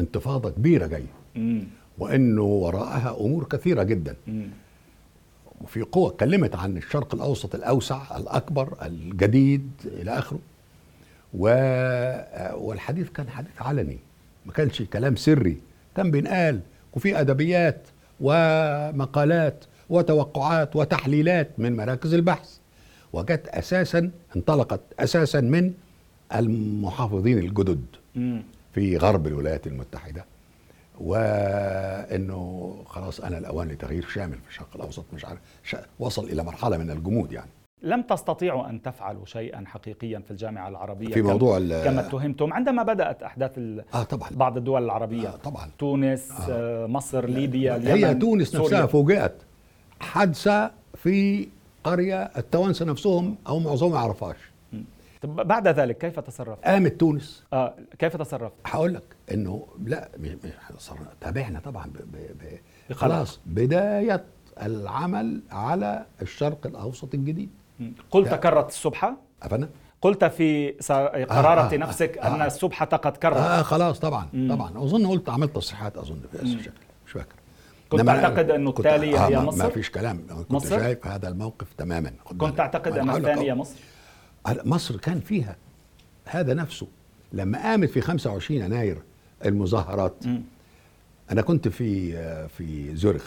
انتفاضة 0.00 0.50
كبيرة 0.50 0.86
جاية. 0.86 1.64
وإنه 1.98 2.42
وراءها 2.42 3.16
أمور 3.20 3.44
كثيرة 3.44 3.82
جدا. 3.82 4.16
مم. 4.26 4.50
وفي 5.60 5.82
قوة 5.82 6.10
اتكلمت 6.10 6.56
عن 6.56 6.76
الشرق 6.76 7.14
الأوسط 7.14 7.54
الأوسع 7.54 8.16
الأكبر 8.16 8.76
الجديد 8.82 9.70
إلى 9.84 10.18
آخره. 10.18 10.38
و... 11.34 11.48
والحديث 12.66 13.08
كان 13.08 13.28
حديث 13.28 13.50
علني 13.60 13.98
ما 14.46 14.52
كانش 14.52 14.82
كلام 14.82 15.16
سري. 15.16 15.58
كان 15.96 16.10
بينقال 16.10 16.60
وفي 16.92 17.20
أدبيات 17.20 17.82
ومقالات 18.20 19.64
وتوقعات 19.90 20.76
وتحليلات 20.76 21.50
من 21.58 21.76
مراكز 21.76 22.14
البحث. 22.14 22.56
وجت 23.12 23.48
أساسا 23.48 24.10
انطلقت 24.36 24.80
أساسا 25.00 25.40
من 25.40 25.72
المحافظين 26.34 27.38
الجدد. 27.38 27.84
في 28.74 28.96
غرب 28.96 29.26
الولايات 29.26 29.66
المتحدة. 29.66 30.24
وإنه 31.00 32.74
خلاص 32.86 33.20
أنا 33.20 33.38
الأوان 33.38 33.68
لتغيير 33.68 34.06
شامل 34.06 34.38
في 34.38 34.48
الشرق 34.48 34.68
الأوسط 34.74 35.04
مش 35.14 35.24
عارف 35.24 35.38
وصل 35.98 36.24
إلى 36.24 36.42
مرحلة 36.44 36.76
من 36.76 36.90
الجمود 36.90 37.32
يعني. 37.32 37.50
لم 37.82 38.02
تستطيعوا 38.02 38.68
أن 38.70 38.82
تفعلوا 38.82 39.26
شيئا 39.26 39.64
حقيقيا 39.66 40.18
في 40.18 40.30
الجامعة 40.30 40.68
العربية 40.68 41.14
في 41.14 41.22
موضوع 41.22 41.58
كما 41.58 42.00
اتهمتم؟ 42.06 42.52
عندما 42.52 42.82
بدأت 42.82 43.22
أحداث 43.22 43.58
ال- 43.58 43.84
آه 43.94 44.02
طبعا. 44.02 44.28
بعض 44.30 44.56
الدول 44.56 44.84
العربية. 44.84 45.28
آه 45.28 45.36
طبعا. 45.36 45.70
تونس 45.78 46.32
آه. 46.50 46.86
مصر 46.86 47.26
ليبيا 47.26 47.72
هي 47.72 47.76
اليمن 47.94 48.18
تونس 48.18 48.48
سوريا. 48.48 48.64
نفسها 48.64 48.86
فوجئت 48.86 49.32
حادثة 50.00 50.70
في 50.94 51.48
قرية 51.84 52.22
التوانسة 52.22 52.84
نفسهم 52.84 53.36
أو 53.48 53.58
معظمهم 53.58 53.92
ما 53.92 53.98
يعرفهاش 53.98 54.36
طب 55.22 55.36
بعد 55.36 55.68
ذلك 55.68 55.98
كيف 55.98 56.20
تصرف؟ 56.20 56.58
قامت 56.64 57.00
تونس 57.00 57.44
آه 57.52 57.74
كيف 57.98 58.16
تصرف؟ 58.16 58.52
هقول 58.66 58.94
لك 58.94 59.02
إنه 59.32 59.66
لا 59.84 60.08
تابعنا 61.20 61.60
طبعا 61.60 61.86
ب 61.86 61.96
ب 61.96 62.16
ب. 62.90 62.92
خلاص 62.92 63.40
بداية 63.46 64.24
العمل 64.62 65.40
على 65.50 66.04
الشرق 66.22 66.66
الأوسط 66.66 67.14
الجديد. 67.14 67.50
قلت. 68.10 68.34
كرت 68.34 68.68
السبحة 68.68 69.16
افنا 69.42 69.68
قلت 70.02 70.24
في 70.24 70.70
قرارة 71.30 71.60
آه، 71.60 71.74
آه، 71.74 71.76
نفسك 71.76 72.18
آه. 72.18 72.34
أن 72.34 72.42
السبحة 72.42 72.86
قد 72.86 73.16
كرت 73.16 73.36
آه 73.36 73.62
خلاص 73.62 73.98
طبعا 73.98 74.28
مم. 74.32 74.54
طبعا 74.54 74.84
أظن 74.84 75.06
قلت 75.06 75.28
عملت 75.28 75.56
تصريحات 75.56 75.96
أظن 75.96 76.20
في 76.32 76.38
هذا 76.38 76.42
الشكل 76.44 76.72
مش 77.06 77.12
فاكر 77.12 77.34
كنت 77.88 78.00
تعتقد 78.00 78.50
أنه 78.50 78.70
التالي 78.70 79.18
هي 79.18 79.36
ما- 79.36 79.42
مصر؟ 79.44 79.64
ما 79.64 79.68
فيش 79.70 79.90
كلام 79.90 80.26
كنت 80.38 80.52
مصر؟ 80.52 80.78
شايف 80.78 81.06
هذا 81.06 81.28
الموقف 81.28 81.66
تماما 81.78 82.10
كنت. 82.38 82.58
تعتقد 82.58 82.98
أن 82.98 83.10
الثانية. 83.10 83.54
مصر؟ 83.54 83.74
مصر 84.46 84.96
كان 84.96 85.20
فيها 85.20 85.56
هذا 86.24 86.54
نفسه 86.54 86.86
لما 87.32 87.62
قامت 87.62 87.90
في 87.90 88.00
25 88.00 88.60
يناير 88.60 88.98
المظاهرات. 89.44 90.14
أنا 91.30 91.42
كنت 91.42 91.68
في 91.68 92.12
في 92.48 92.96
زورخ. 92.96 93.24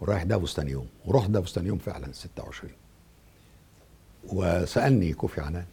ورايح 0.00 0.22
دافوس 0.22 0.54
تاني 0.54 0.70
يوم 0.70 0.86
ورحت 1.04 1.30
دافوس 1.30 1.52
تاني 1.52 1.68
يوم 1.68 1.78
فعلا 1.78 2.12
26 2.12 2.72
وسألني 4.24 5.12
كوفي 5.12 5.40
عنان 5.40 5.64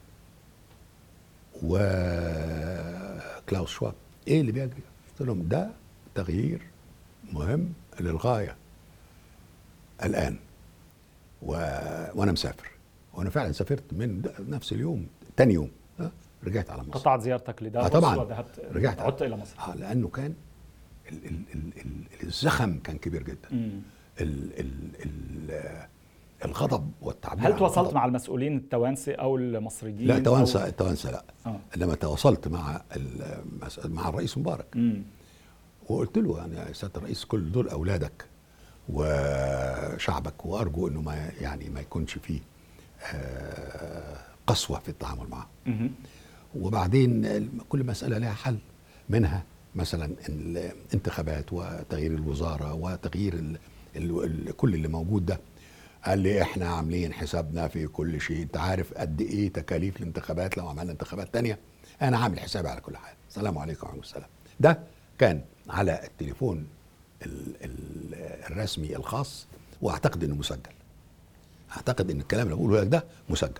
وكلاوس 3.39 3.69
شواب 3.69 3.93
إيه 4.27 4.41
اللي 4.41 4.51
بيجري؟ 4.51 4.81
قلت 5.19 5.27
لهم 5.27 5.47
ده 5.47 5.69
تغيير 6.15 6.61
مهم 7.33 7.73
للغاية 7.99 8.55
الآن 10.03 10.37
و... 11.41 11.51
وأنا 12.15 12.31
مسافر 12.31 12.69
وأنا 13.13 13.29
فعلا 13.29 13.51
سافرت 13.51 13.93
من 13.93 14.21
نفس 14.49 14.73
اليوم 14.73 15.07
تاني 15.37 15.53
يوم؟ 15.53 15.71
رجعت 16.43 16.69
على 16.69 16.81
مصر 16.81 16.91
قطعت 16.91 17.21
زيارتك 17.21 17.63
لدافوس 17.63 17.91
آه 17.95 17.99
طبعاً. 17.99 18.15
وذهبت 18.17 18.59
رجعت 18.73 18.99
عدت 18.99 19.21
إلى 19.21 19.37
مصر 19.37 19.55
آه 19.59 19.75
لأنه 19.75 20.07
كان 20.07 20.33
ال 21.11 21.25
ال 21.25 21.35
ال 21.55 21.61
ال 21.85 22.23
الزخم 22.27 22.79
كان 22.79 22.97
كبير 22.97 23.23
جدا 23.23 23.49
مم. 23.51 23.79
ال 24.21 24.59
ال 24.59 24.71
ال 25.05 25.85
الغضب 26.45 26.91
والتعبير 27.01 27.47
هل 27.47 27.57
تواصلت. 27.57 27.93
مع 27.93 28.05
المسؤولين 28.05 28.57
التوانسة 28.57 29.11
أو 29.13 29.37
المصريين؟ 29.37 30.07
لا 30.07 30.19
أو- 30.19 30.23
توانسه 30.23 30.67
التوانسه 30.67 31.11
لا 31.11 31.23
آه. 31.45 31.59
لما 31.77 31.95
تواصلت 31.95 32.47
مع 32.47 32.81
مع 33.85 34.09
الرئيس 34.09 34.37
مبارك 34.37 34.65
مم. 34.75 35.01
وقلت 35.89 36.17
له 36.17 36.37
يعني 36.37 36.55
يا 36.55 36.73
سياده 36.73 36.97
الرئيس 36.97 37.25
كل 37.25 37.51
دول 37.51 37.69
أولادك 37.69 38.25
وشعبك 38.89 40.45
وأرجو 40.45 40.87
إنه 40.87 41.01
ما 41.01 41.31
يعني 41.41 41.69
ما 41.69 41.79
يكونش 41.79 42.17
فيه 42.17 42.39
قسوة 44.47 44.79
في 44.79 44.89
التعامل 44.89 45.27
معه. 45.29 45.49
وبعدين 46.55 47.49
كل 47.69 47.83
مسألة 47.83 48.17
لها 48.17 48.33
حل 48.33 48.57
منها 49.09 49.43
مثلا 49.75 50.11
الانتخابات 50.29 51.53
وتغيير 51.53 52.11
الوزارة 52.11 52.73
وتغيير 52.73 53.33
ال 53.33 53.57
ال 53.95 54.23
ال 54.23 54.57
كل 54.57 54.73
اللي 54.75 54.87
موجود 54.87 55.25
ده. 55.25 55.39
قال 56.05 56.19
لي 56.19 56.41
إحنا 56.41 56.69
عاملين 56.69 57.13
حسابنا 57.13 57.67
في 57.67 57.87
كل 57.87 58.21
شيء. 58.21 58.41
أنت 58.41 58.57
عارف 58.57 58.93
قد 58.93 59.21
إيه 59.21 59.53
تكاليف 59.53 59.97
الانتخابات 59.97 60.57
لو 60.57 60.67
عملنا 60.67 60.91
انتخابات 60.91 61.33
تانية؟ 61.33 61.59
أنا 62.01 62.17
عامل 62.17 62.39
حسابي 62.39 62.69
على 62.69 62.81
كل 62.81 62.97
حاجة 62.97 63.15
السلام 63.29 63.57
عليكم 63.57 63.87
ورحمة 63.87 64.01
السلام 64.01 64.29
ده 64.59 64.79
كان 65.19 65.41
على 65.69 66.03
التليفون 66.05 66.67
ال 67.25 67.53
ال 67.63 68.15
الرسمي 68.51 68.95
الخاص 68.95 69.47
وأعتقد 69.81 70.23
إنه 70.23 70.35
مسجل. 70.35 70.59
أعتقد 71.77 72.11
إن 72.11 72.19
الكلام 72.19 72.45
اللي 72.45 72.55
بقوله 72.55 72.81
لك 72.81 72.87
ده 72.87 73.03
مسجل. 73.29 73.51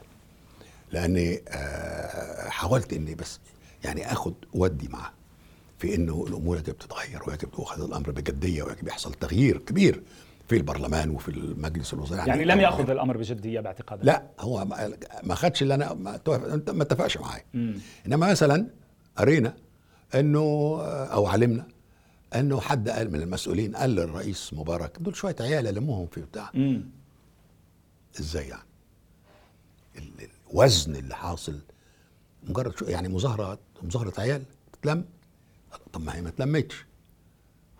لأني 0.91 1.41
آه 1.47 2.49
حاولت 2.49 2.93
إني 2.93 3.15
بس 3.15 3.39
يعني 3.83 4.11
آخد 4.11 4.33
ودي 4.53 4.87
معاه 4.87 5.11
في 5.79 5.95
إنه 5.95 6.25
الأمور 6.27 6.57
يجب 6.57 6.77
تتغير 6.77 7.21
ويجب 7.27 7.51
تاخذ 7.51 7.83
الأمر 7.83 8.11
بجدية 8.11 8.63
ويجب 8.63 8.87
يحصل 8.87 9.13
تغيير 9.13 9.57
كبير 9.57 10.01
في 10.49 10.57
البرلمان 10.57 11.09
وفي 11.09 11.29
المجلس 11.31 11.93
الوزراء. 11.93 12.27
يعني 12.27 12.45
لم 12.45 12.59
يأخذ 12.59 12.89
الأمر 12.89 13.17
بجدية 13.17 13.59
باعتقادك؟ 13.59 14.05
لا 14.05 14.23
هو 14.39 14.65
ما- 15.23 15.35
خدش 15.35 15.61
اللي 15.61 15.73
أنا 15.75 15.93
ما 15.93 16.15
اتفقش 16.83 17.17
معايا. 17.17 17.43
إنما 18.07 18.31
مثلا 18.31 18.67
قرينا 19.17 19.53
إنه 20.15 20.39
أو 20.85 21.27
علمنا 21.27 21.67
إنه 22.35 22.59
حد 22.59 22.89
قال 22.89 23.11
من 23.11 23.21
المسؤولين 23.21 23.75
قال 23.75 23.89
للرئيس 23.89 24.53
مبارك 24.53 24.97
دول 24.99 25.15
شوية 25.15 25.35
عيال 25.39 25.67
المهم 25.67 26.07
في 26.07 26.21
بتاع. 26.21 26.51
إزاي 28.19 28.47
يعني؟ 28.47 28.61
ال- 29.97 30.27
الوزن 30.51 30.95
اللي 30.95 31.15
حاصل 31.15 31.59
مجرد 32.43 32.77
شو 32.77 32.85
يعني 32.85 33.07
مظاهره 33.09 33.59
مظاهرة 33.83 34.13
عيال 34.21 34.43
تتلم؟ 34.73 35.05
طب 35.93 36.01
ما 36.01 36.15
هي 36.15 36.21
ما 36.21 36.29
تلمتش. 36.29 36.85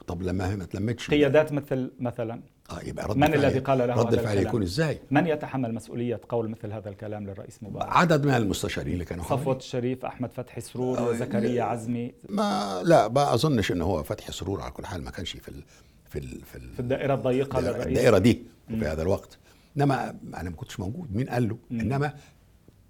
طب 0.07 0.21
لما 0.23 0.49
هي 0.51 0.55
ما 0.55 0.65
تلمتش 0.65 1.09
قيادات 1.09 1.51
مثل 1.53 1.91
مثلا. 1.99 2.41
آه 2.71 2.81
يبقى 2.81 3.07
رد 3.07 3.17
من 3.17 3.27
فعل- 3.27 3.45
الذي 3.45 3.59
قال 3.59 3.77
له 3.77 3.85
رد 3.85 4.13
الكلام؟ 4.13 4.47
يكون 4.47 4.61
إزاي؟ 4.63 4.99
من 5.11 5.27
يتحمل 5.27 5.73
مسؤولية 5.73 6.21
قول 6.29 6.49
مثل 6.49 6.71
هذا 6.73 6.89
الكلام 6.89 7.27
للرئيس 7.27 7.63
مبارك؟ 7.63 7.87
عدد 7.91 8.25
من 8.25 8.33
المستشارين 8.33 8.93
اللي 8.93 9.05
كانوا 9.05 9.23
حواليه. 9.23 9.51
الشريف 9.57 10.05
أحمد 10.05 10.31
فتحي 10.31 10.61
سرور 10.61 10.97
آه، 10.97 11.13
زكريا 11.13 11.63
عزمي. 11.63 12.13
ما 12.29 12.81
لا 12.83 13.07
ما 13.07 13.33
أظنش 13.33 13.71
ان 13.71 13.81
هو 13.81 14.03
فتحي 14.03 14.31
سرور 14.31 14.61
على 14.61 14.71
كل 14.71 14.85
حال 14.85 15.03
ما 15.03 15.11
كانش 15.11 15.31
في 15.37 15.49
ال 15.49 15.63
في 16.09 16.19
ال 16.19 16.41
في, 16.45 16.55
ال 16.55 16.73
في 16.73 16.79
الدائرة 16.79 17.13
الضيقة 17.13 17.59
للرئيس. 17.59 17.87
الدائرة 17.87 18.17
دي 18.17 18.41
في 18.67 18.85
هذا 18.85 19.01
الوقت. 19.01 19.37
إنما 19.79 20.09
أنا 20.35 20.49
ما 20.49 20.55
كنتش 20.55 20.79
موجود. 20.79 21.15
مين 21.15 21.29
قال 21.29 21.49
له؟ 21.49 21.57
إنما 21.71 22.13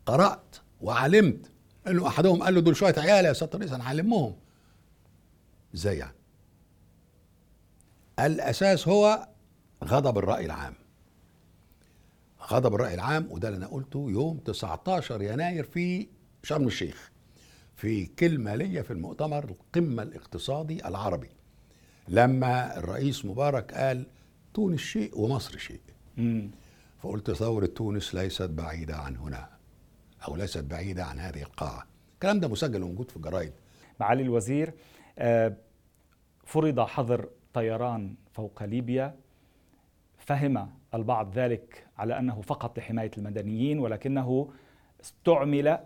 قرأت 0.06 0.56
وعلمت. 0.82 1.52
انه 1.88 2.08
أحدهم 2.08 2.44
قال 2.44 2.56
له 2.56 2.62
دول 2.62 2.76
شوية 2.76 2.96
عيال 2.98 3.26
يا 3.26 3.34
سياده 3.34 3.54
الرئيس 3.54 3.74
أنا 3.74 3.88
هعلمهم. 3.88 4.36
إزاي 5.76 5.98
يعني؟ 5.98 6.16
الأساس 8.20 8.88
هو 8.88 9.28
غضب 9.84 10.18
الرأي 10.18 10.46
العام. 10.46 10.74
غضب 12.48 12.76
الرأي 12.76 12.94
العام 12.94 13.28
وده 13.32 13.48
اللي 13.48 13.58
أنا 13.58 13.68
قلته 13.68 14.08
يوم 14.10 14.38
19 14.38 15.22
يناير 15.22 15.64
في 15.64 16.08
شرم 16.44 16.68
الشيخ 16.68 17.12
في 17.76 18.06
كلمة 18.06 18.56
ليا 18.56 18.82
في 18.82 18.92
المؤتمر 18.94 19.44
القمة 19.44 20.04
الاقتصادي 20.04 20.88
العربي. 20.88 21.30
لما 22.08 22.78
الرئيس 22.78 23.26
مبارك 23.26 23.74
قال 23.74 24.06
تونس 24.54 24.80
شيء 24.80 25.20
ومصر 25.20 25.58
شيء. 25.58 25.82
مم. 26.18 26.52
فقلت 27.00 27.32
ثورة 27.32 27.66
تونس 27.66 28.16
ليست 28.16 28.50
بعيدة 28.50 28.96
عن 28.96 29.18
هنا 29.18 29.50
أو 30.28 30.36
ليست 30.36 30.64
بعيدة 30.64 31.04
عن 31.06 31.20
هذه 31.20 31.42
القاعة. 31.42 31.84
الكلام 32.14 32.40
ده 32.40 32.48
مسجل 32.48 32.84
وموجود 32.84 33.12
في 33.12 33.18
الجرايد 33.18 33.54
معالي 34.00 34.24
الوزير 34.24 34.74
آه، 35.20 35.54
فرض 36.46 36.80
حظر 36.80 37.30
طيران 37.54 38.16
فوق 38.34 38.64
ليبيا. 38.64 39.16
فهم 40.18 40.70
البعض 40.94 41.38
ذلك 41.38 41.88
على 41.98 42.20
أنه 42.20 42.42
فقط 42.42 42.78
لحماية 42.80 43.12
المدنيين 43.18 43.80
ولكنه 43.80 44.50
استعمل 45.02 45.80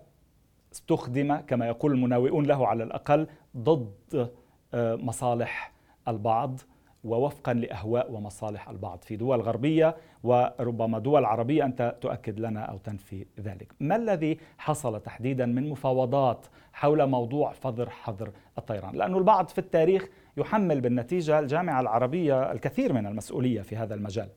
استخدم 0.74 1.36
كما 1.36 1.68
يقول 1.68 1.92
المناوئون 1.92 2.46
له 2.46 2.68
على 2.68 2.84
الأقل 2.84 3.28
ضد 3.58 4.32
آه، 4.74 4.96
مصالح 4.96 5.74
البعض. 6.08 6.60
ووفقا 7.04 7.54
لأهواء 7.54 8.12
ومصالح 8.12 8.70
البعض 8.70 9.00
في 9.02 9.16
دول 9.16 9.42
غربية 9.42 9.96
وربما 10.24 11.00
دول 11.00 11.26
عربية 11.26 11.66
أنت 11.66 11.96
تؤكد 12.02 12.40
لنا 12.40 12.62
أو 12.62 12.78
تنفي 12.78 13.26
ذلك. 13.40 13.72
ما 13.80 13.96
الذي 13.96 14.38
حصل 14.58 15.00
تحديدا 15.02 15.46
من 15.46 15.70
مفاوضات 15.70 16.46
حول 16.74 17.06
موضوع 17.10 17.52
فضر 17.52 17.90
حظر 17.90 18.30
الطيران؟ 18.58 18.96
لأنه 18.96 19.18
البعض 19.18 19.48
في 19.50 19.58
التاريخ 19.58 20.08
يحمل 20.38 20.82
بالنتيجة 20.82 21.40
الجامعة 21.40 21.82
العربية 21.82 22.52
الكثير 22.52 22.94
من 22.94 23.06
المسؤولية 23.08 23.62
في 23.62 23.76
هذا 23.78 23.96
المجال. 23.96 24.28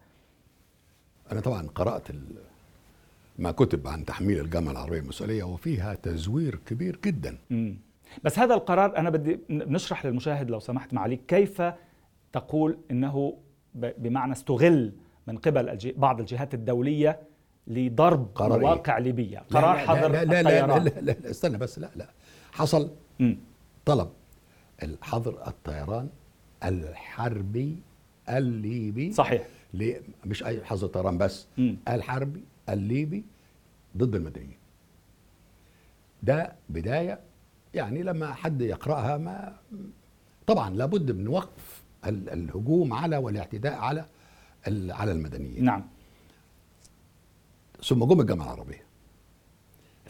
أنا 1.32 1.40
طبعا 1.40 1.66
قرأت 1.74 2.10
ال- 2.10 2.20
ما 3.38 3.50
كتب 3.50 3.86
عن 3.88 4.04
تحميل 4.04 4.40
الجامعة 4.40 4.72
العربية 4.72 4.98
المسؤولية 4.98 5.44
وفيها 5.44 5.94
تزوير 5.94 6.58
كبير 6.66 6.98
جدا 7.04 7.38
مم. 7.50 7.76
بس 8.24 8.38
هذا 8.38 8.54
القرار 8.54 8.96
أنا 8.98 9.10
بدي 9.10 9.38
نشرح 9.50 10.06
للمشاهد 10.06 10.50
لو 10.50 10.60
سمحت 10.60 10.94
معاليك 10.94 11.20
كيف 11.28 11.62
تقول 12.40 12.78
إنه 12.90 13.36
بمعنى 13.74 14.32
استغل 14.32 14.92
من 15.26 15.36
قبل 15.38 15.78
بعض 15.96 16.20
الجهات 16.20 16.54
الدولية 16.54 17.20
لضرب 17.66 18.42
إيه؟ 18.42 18.48
مواقع 18.48 18.98
ليبيا 18.98 19.40
قرار 19.50 19.78
حظر 19.78 20.08
لا 20.08 20.24
لا 20.24 20.42
لا, 20.42 20.42
لا, 20.42 20.60
الطيران 20.60 20.84
لا, 20.84 20.90
لا, 20.90 21.00
لا 21.00 21.30
استنى 21.30 21.58
بس 21.58 21.78
لا 21.78 21.90
لا 21.96 22.10
حصل 22.52 22.90
مم. 23.20 23.38
طلب 23.84 24.08
الحظر 24.82 25.46
الطيران 25.46 26.08
الحربي 26.64 27.76
الليبي 28.28 29.12
صحيح 29.12 29.46
مش 30.24 30.44
أي 30.44 30.64
حظر 30.64 30.86
طيران 30.86 31.18
بس 31.18 31.46
مم. 31.58 31.76
الحربي 31.88 32.44
الليبي 32.68 33.24
ضد 33.96 34.14
المدنيين 34.14 34.56
ده 36.22 36.52
بداية 36.68 37.20
يعني 37.74 38.02
لما 38.02 38.34
حد 38.34 38.60
يقرأها 38.62 39.16
ما 39.16 39.56
طبعا 40.46 40.70
لابد 40.70 41.12
من 41.12 41.28
وقف 41.28 41.75
الهجوم 42.06 42.92
على 42.92 43.16
والاعتداء 43.16 43.74
على 43.74 44.04
على 44.92 45.12
المدنيين. 45.12 45.64
نعم. 45.64 45.84
ثم 47.84 48.04
جم 48.04 48.20
الجامعة 48.20 48.44
العربية. 48.44 48.82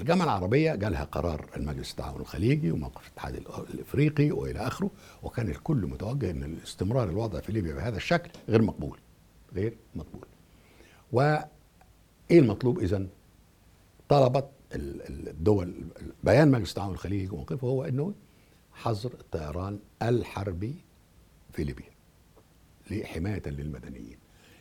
الجامعة 0.01 0.25
العربية 0.25 0.75
جالها 0.75 1.05
قرار 1.05 1.51
المجلس 1.57 1.91
التعاون 1.91 2.21
الخليجي 2.21 2.71
وموقف 2.71 3.07
الاتحاد 3.07 3.35
ال- 3.37 3.47
الإفريقي 3.75 4.31
وإلى 4.31 4.59
آخره 4.59 4.91
وكان 5.23 5.49
الكل 5.49 5.77
متوجه 5.87 6.31
إن 6.31 6.43
الاستمرار 6.43 7.09
الوضع 7.11 7.41
في 7.41 7.53
ليبيا 7.53 7.75
بهذا 7.75 7.97
الشكل 7.97 8.31
غير 8.49 8.63
مقبول 8.63 8.99
غير 9.55 9.77
مقبول. 9.95 10.25
وايه 11.13 11.49
المطلوب 12.31 12.79
اذا 12.79 13.07
طلبت 14.09 14.49
ال- 14.75 15.03
ال- 15.03 15.29
الدول 15.29 15.75
بيان 16.25 16.51
مجلس 16.51 16.71
التعاون 16.71 16.93
الخليجي 16.95 17.29
وموقفه 17.29 17.67
هو 17.69 17.85
إنه 17.85 18.13
حظر 18.75 19.11
الطيران 19.21 19.79
الحربي 20.03 20.75
في 21.57 21.65
ليبيا 21.65 21.91
لحماية 22.91 23.43
للمدنيين. 23.47 24.19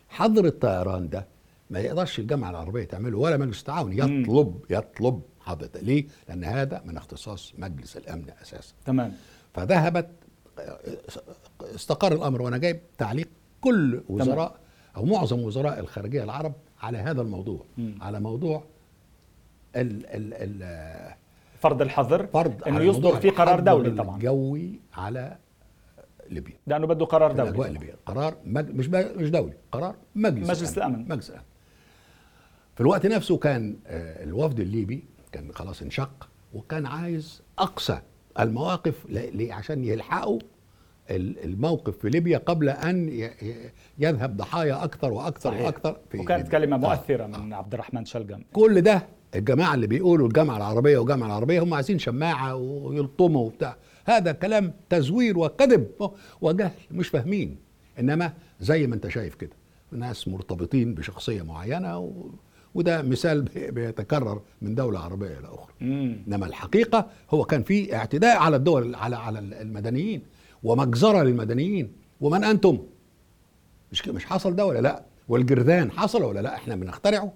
حظر 0.09 0.45
الطيران 0.45 1.09
ده 1.09 1.27
ما 1.69 1.79
يقدرش 1.79 2.19
الجامعة 2.19 2.49
العربية 2.49 2.83
تعمله 2.83 3.17
ولا 3.17 3.37
مجلس 3.37 3.59
التعاون 3.59 3.93
يطلب 3.93 4.65
يطلب 4.69 5.21
حظر 5.39 5.69
ليه؟ 5.81 6.07
لأن 6.29 6.43
هذا 6.43 6.81
من 6.85 6.97
اختصاص 6.97 7.53
مجلس 7.57 7.97
الأمن 7.97 8.29
أساسا. 8.41 8.73
تمام. 8.85 9.13
فذهبت 9.53 10.09
استقر 11.61 12.13
الأمر 12.13 12.41
وأنا 12.41 12.57
جايب 12.57 12.79
تعليق 12.97 13.27
كل 13.61 14.03
وزراء 14.09 14.59
أو 14.95 15.05
معظم 15.05 15.39
وزراء 15.39 15.79
الخارجية 15.79 16.23
العرب 16.23 16.53
على 16.81 16.97
هذا 16.97 17.21
الموضوع. 17.21 17.65
مم. 17.77 17.97
على 18.01 18.19
موضوع 18.19 18.63
ال 19.75 20.05
ال 20.05 20.33
ال 20.33 21.15
فرض 21.59 21.81
الحظر 21.81 22.27
فرض 22.27 22.63
إنه 22.67 22.81
يصدر 22.81 23.15
في 23.15 23.29
قرار 23.29 23.59
دولي 23.59 23.91
طبعا. 23.91 24.15
الجوي 24.15 24.79
على 24.93 25.37
ليبيا 26.29 26.57
لأنه 26.67 26.87
بده 26.87 27.05
قرار 27.05 27.29
في 27.29 27.35
الاجواء 27.35 27.53
دولي 27.55 27.67
الليبيه 27.67 27.95
قرار 28.05 28.35
مج... 28.45 28.69
مش 28.69 28.87
ب... 28.87 28.95
مش 28.95 29.29
دولي 29.29 29.53
قرار 29.71 29.95
مجلس 30.15 30.49
مجلس 30.49 30.77
الأمن. 30.77 31.07
مجلس 31.09 31.29
الأمن 31.29 31.43
في 32.75 32.81
الوقت 32.81 33.05
نفسه 33.05 33.37
كان 33.37 33.75
آه، 33.87 34.23
الوفد 34.23 34.59
الليبي 34.59 35.03
كان 35.31 35.51
خلاص 35.53 35.81
انشق 35.81 36.29
وكان 36.53 36.85
عايز 36.85 37.41
أقصى 37.59 37.99
المواقف 38.39 39.05
ل... 39.09 39.51
عشان 39.51 39.83
يلحقوا 39.85 40.39
ال- 41.09 41.43
الموقف 41.43 41.97
في 41.97 42.09
ليبيا 42.09 42.37
قبل 42.37 42.69
أن 42.69 43.29
يذهب 43.99 44.37
ضحايا 44.37 44.83
أكثر 44.83 45.11
وأكثر 45.13 45.49
صحيح. 45.51 45.65
وأكثر 45.65 45.97
في 46.11 46.17
وكانت 46.17 46.43
ليبيا. 46.43 46.59
كلمة 46.59 46.75
آه. 46.75 46.79
مؤثرة 46.79 47.25
من 47.27 47.53
عبد 47.53 47.73
الرحمن 47.73 48.05
شلقم 48.05 48.41
كل 48.53 48.81
ده 48.81 49.07
الجماعة 49.35 49.73
اللي 49.75 49.87
بيقولوا 49.87 50.27
الجامعة 50.27 50.57
العربية 50.57 50.97
والجامعة 50.97 51.27
العربية 51.27 51.63
هم 51.63 51.73
عايزين 51.73 51.99
شماعة 51.99 52.55
ويلطموا 52.55 53.45
وبتاع 53.45 53.75
هذا 54.05 54.31
كلام 54.31 54.73
تزوير 54.89 55.37
وكذب. 55.39 55.87
وجهل 56.41 56.71
مش 56.91 57.07
فاهمين. 57.07 57.57
إنما 57.99 58.33
زي 58.59 58.87
ما 58.87 58.95
أنت 58.95 59.07
شايف 59.07 59.35
كده. 59.35 59.53
ناس 59.91 60.27
مرتبطين 60.27 60.93
بشخصية 60.95 61.41
معينة 61.41 61.97
و... 61.99 62.11
وده 62.75 63.01
مثال 63.01 63.41
بي- 63.41 63.71
بيتكرر 63.71 64.41
من 64.61 64.75
دولة 64.75 64.99
عربية 64.99 65.39
إلى 65.39 65.47
أخرى. 65.47 65.73
إنما 65.81 66.45
الحقيقة 66.45 67.07
هو 67.31 67.43
كان 67.43 67.63
في 67.63 67.95
اعتداء 67.95 68.37
على 68.37 68.55
الدول 68.55 68.95
على 68.95 69.15
على 69.15 69.39
المدنيين. 69.39 70.21
ومجزرة 70.63 71.23
للمدنيين. 71.23 71.91
ومن 72.21 72.43
أنتم؟ 72.43 72.77
مش 73.91 74.07
مش 74.07 74.25
حصل 74.25 74.55
ده 74.55 74.65
ولا 74.65 74.79
لأ؟ 74.79 75.03
والجرذان 75.27 75.91
حصل 75.91 76.23
ولا 76.23 76.39
لأ؟ 76.39 76.55
إحنا 76.55 76.75
بنخترعه. 76.75 77.33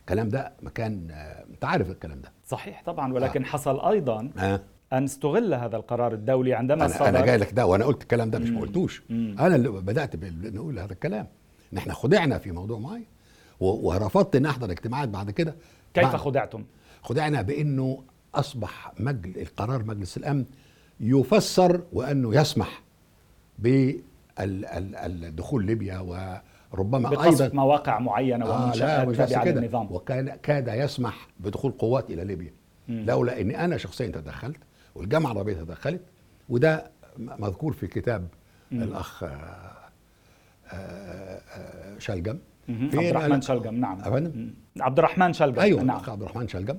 الكلام 0.00 0.28
ده 0.28 0.52
مكان 0.62 1.10
آه، 1.10 1.44
أنت 1.50 1.64
عارف 1.64 1.90
الكلام 1.90 2.20
ده. 2.20 2.32
صحيح 2.46 2.82
طبعا 2.86 3.12
ولكن 3.12 3.44
حصل 3.44 3.80
أيضا 3.80 4.30
آه. 4.38 4.60
أن 4.92 5.04
استغل 5.04 5.54
هذا 5.54 5.76
القرار 5.76 6.12
الدولي 6.14 6.54
عندما 6.54 6.84
أنا 6.84 6.92
صدر 6.94 7.08
أنا 7.08 7.26
جاي 7.26 7.36
لك 7.36 7.52
ده 7.52 7.66
وأنا 7.66 7.84
قلت 7.84 8.02
الكلام 8.02 8.30
ده 8.30 8.38
مش 8.38 8.48
ما. 8.50 8.60
قلتوش. 8.60 9.02
أنا 9.10 9.56
اللي 9.56 9.68
بدأت 9.68 10.16
نقول 10.44 10.78
هذا 10.78 10.92
الكلام 10.92 11.26
ان 11.72 11.78
إحنا 11.78 11.94
خدعنا 11.94 12.38
في 12.38 12.52
موضوع 12.52 12.78
معين 12.78 13.06
ورفضت 13.60 14.36
إن 14.36 14.46
أحضر 14.46 14.70
اجتماعات 14.70 15.08
بعد 15.08 15.30
كده 15.30 15.54
كيف 15.94 16.04
بعد- 16.04 16.16
خدعتم؟ 16.16 16.64
خدعنا 17.02 17.42
بإنه 17.42 18.02
أصبح 18.34 18.92
مجل 19.00 19.40
القرار 19.40 19.84
مجلس 19.84 20.16
الأمن 20.16 20.44
يفسر 21.00 21.80
وأنه 21.92 22.34
يسمح 22.40 22.82
بالدخول 24.38 25.64
ليبيا 25.66 25.98
وربما 25.98 27.10
بقصف 27.10 27.42
أيضا 27.42 27.54
مواقع 27.56 27.98
معينة 27.98 28.46
آه 28.46 28.64
ومنشات 28.64 29.16
تابعه 29.16 29.44
للنظام 29.44 29.92
وكان 29.92 30.28
كاد 30.42 30.68
يسمح 30.68 31.28
بدخول 31.40 31.72
قوات 31.72 32.10
إلى 32.10 32.24
ليبيا 32.24 32.52
مم. 32.88 33.04
لولا 33.08 33.40
إني 33.40 33.64
أنا 33.64 33.76
شخصيا 33.76 34.06
تدخلت 34.06 34.56
والجامعة 34.94 35.32
العربية 35.32 35.54
تدخلت 35.54 36.00
وده 36.48 36.90
مذكور 37.18 37.72
في 37.72 37.86
كتاب 37.86 38.28
مم. 38.70 38.82
الأخ 38.82 39.24
آه، 39.24 39.28
آه، 40.72 40.72
آه، 40.72 41.98
شلجم. 41.98 42.38
عبد 42.68 42.94
الرحمن 42.94 43.40
شلقم 43.40 43.74
نعم. 43.74 44.00
أفندم؟ 44.00 44.54
عبد 44.80 44.98
الرحمن 44.98 45.32
شلقم 45.32 45.60
أيوه 45.60 45.82
نعم. 45.82 45.96
الاخ 45.96 46.08
عبد 46.08 46.22
الرحمن 46.22 46.48
شلجم 46.48 46.76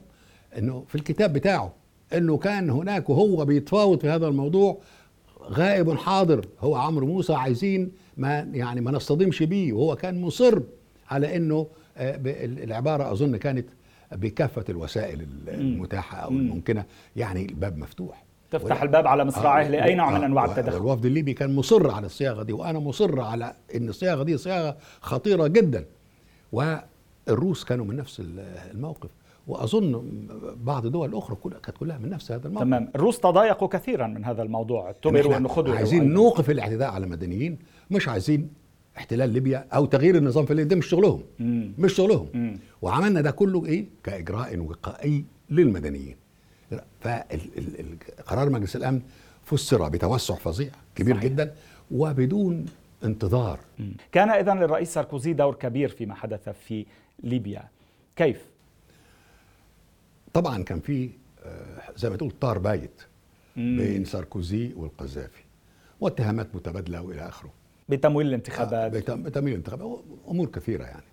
إنه 0.58 0.86
في 0.88 0.96
الكتاب 0.96 1.34
بتاعه 1.34 1.74
إنه 2.14 2.38
كان 2.38 2.70
هناك 2.70 3.10
وهو 3.10 3.46
بيتفاوض 3.46 4.00
في 4.02 4.10
هذا 4.10 4.28
الموضوع 4.28 4.78
غائب 5.44 5.92
حاضر 5.92 6.46
هو 6.60 6.76
عمرو 6.76 7.08
موسى 7.08 7.34
عايزين 7.34 7.92
ما 8.18 8.40
يعني 8.54 8.82
ما 8.82 8.92
نصطدمش 8.92 9.44
بيه 9.44 9.74
وهو 9.74 9.96
كان 9.96 10.22
مصر 10.22 10.62
على 11.10 11.36
إنه 11.36 11.68
العبارة 11.98 13.12
أظن 13.12 13.36
كانت 13.36 13.66
بكافة 14.16 14.64
الوسائل 14.70 15.22
ال- 15.22 15.50
المتاحة 15.50 16.18
أو 16.18 16.30
مم. 16.30 16.40
الممكنة. 16.40 16.86
يعني 17.16 17.46
الباب 17.46 17.78
مفتوح. 17.78 18.24
تفتح 18.52 18.82
الباب 18.82 19.08
على 19.08 19.26
مصراعيه 19.26 19.66
آه، 19.66 19.70
لأي 19.70 19.96
نوع 19.96 20.16
آه، 20.16 20.18
من 20.18 20.24
انواع 20.24 20.46
و- 20.46 20.52
التدخل. 20.52 20.78
والوفد 20.78 21.06
الليبي 21.06 21.34
كان 21.34 21.56
مصر 21.56 21.92
على 21.92 22.06
الصياغة 22.06 22.44
دي 22.44 22.54
وأنا 22.54 22.80
مصر 22.80 23.20
على 23.22 23.54
إن 23.76 23.90
الصياغة 23.90 24.24
دي 24.24 24.38
صياغة 24.38 24.78
خطيرة 25.02 25.48
جدا. 25.48 25.86
والروس 26.52 27.64
كانوا 27.64 27.86
من 27.86 27.96
نفس 27.96 28.20
ال- 28.20 28.40
الموقف. 28.74 29.10
وأظن 29.48 30.04
بعض 30.64 30.96
الاخرى 31.04 31.36
كلها 31.36 31.60
كانت 31.60 31.78
كلها 31.78 31.98
من 31.98 32.10
نفس 32.10 32.32
هذا 32.32 32.48
الموقف. 32.48 32.64
تمام. 32.66 32.90
الروس 32.96 33.20
تضايقوا 33.20 33.68
كثيرا 33.68 34.08
من 34.08 34.26
هذا 34.26 34.42
الموضوع. 34.44 34.86
اعتبروا 34.86 35.38
انه 35.38 35.48
خذوا 35.50 35.76
عايزين 35.76 36.14
نوقف 36.14 36.50
الاعتداء 36.50 36.90
على 36.92 37.06
المدنيين 37.06 37.60
مش 37.92 38.08
عايزين 38.10 38.50
احتلال 38.98 39.30
ليبيا 39.30 39.68
أو 39.74 39.86
تغيير 39.86 40.18
النظام 40.18 40.46
في 40.46 40.54
ليبيا 40.54 40.70
ده 40.70 40.76
مش 40.76 40.86
شغلهم. 40.88 41.24
مم. 41.40 41.74
مش 41.78 41.94
شغلهم. 41.94 42.28
مم. 42.34 42.60
وعملنا 42.82 43.22
ده 43.22 43.32
كله 43.32 43.66
إيه؟ 43.66 43.86
كإجراء 44.04 44.58
وقائي 44.58 45.26
للمدنيين. 45.50 46.16
فقرار 47.02 48.50
مجلس 48.50 48.76
الأمن 48.76 49.02
فسر 49.46 49.90
بتوسع 49.90 50.36
فظيع 50.36 50.70
كبير 50.96 51.16
صحيح. 51.16 51.26
جدا 51.32 51.54
وبدون 51.92 52.66
انتظار. 53.04 53.60
كان 54.12 54.30
اذا 54.30 54.54
للرئيس 54.54 54.94
ساركوزي 54.94 55.34
دور 55.34 55.56
كبير 55.56 55.90
فيما 55.90 56.16
حدث 56.16 56.50
في 56.50 56.86
ليبيا. 57.24 57.64
كيف؟ 58.16 58.46
طبعا 60.34 60.64
كان 60.64 60.80
في 60.80 61.10
آه، 61.46 61.82
زي 61.96 62.10
ما 62.10 62.16
تقول 62.16 62.32
طار 62.32 62.58
بايت 62.58 63.02
مم. 63.56 63.78
بين 63.78 64.06
ساركوزي 64.06 64.74
والقذافي 64.76 65.44
واتهامات 66.02 66.56
متبادلة 66.56 67.02
وإلى 67.02 67.28
آخره. 67.28 67.50
بتمويل 67.96 68.28
الانتخابات. 68.28 68.92
بتم- 68.92 69.24
بتمويل 69.24 69.54
الانتخابات. 69.54 70.00
أمور 70.28 70.48
كثيرة 70.48 70.84
يعني. 70.84 71.04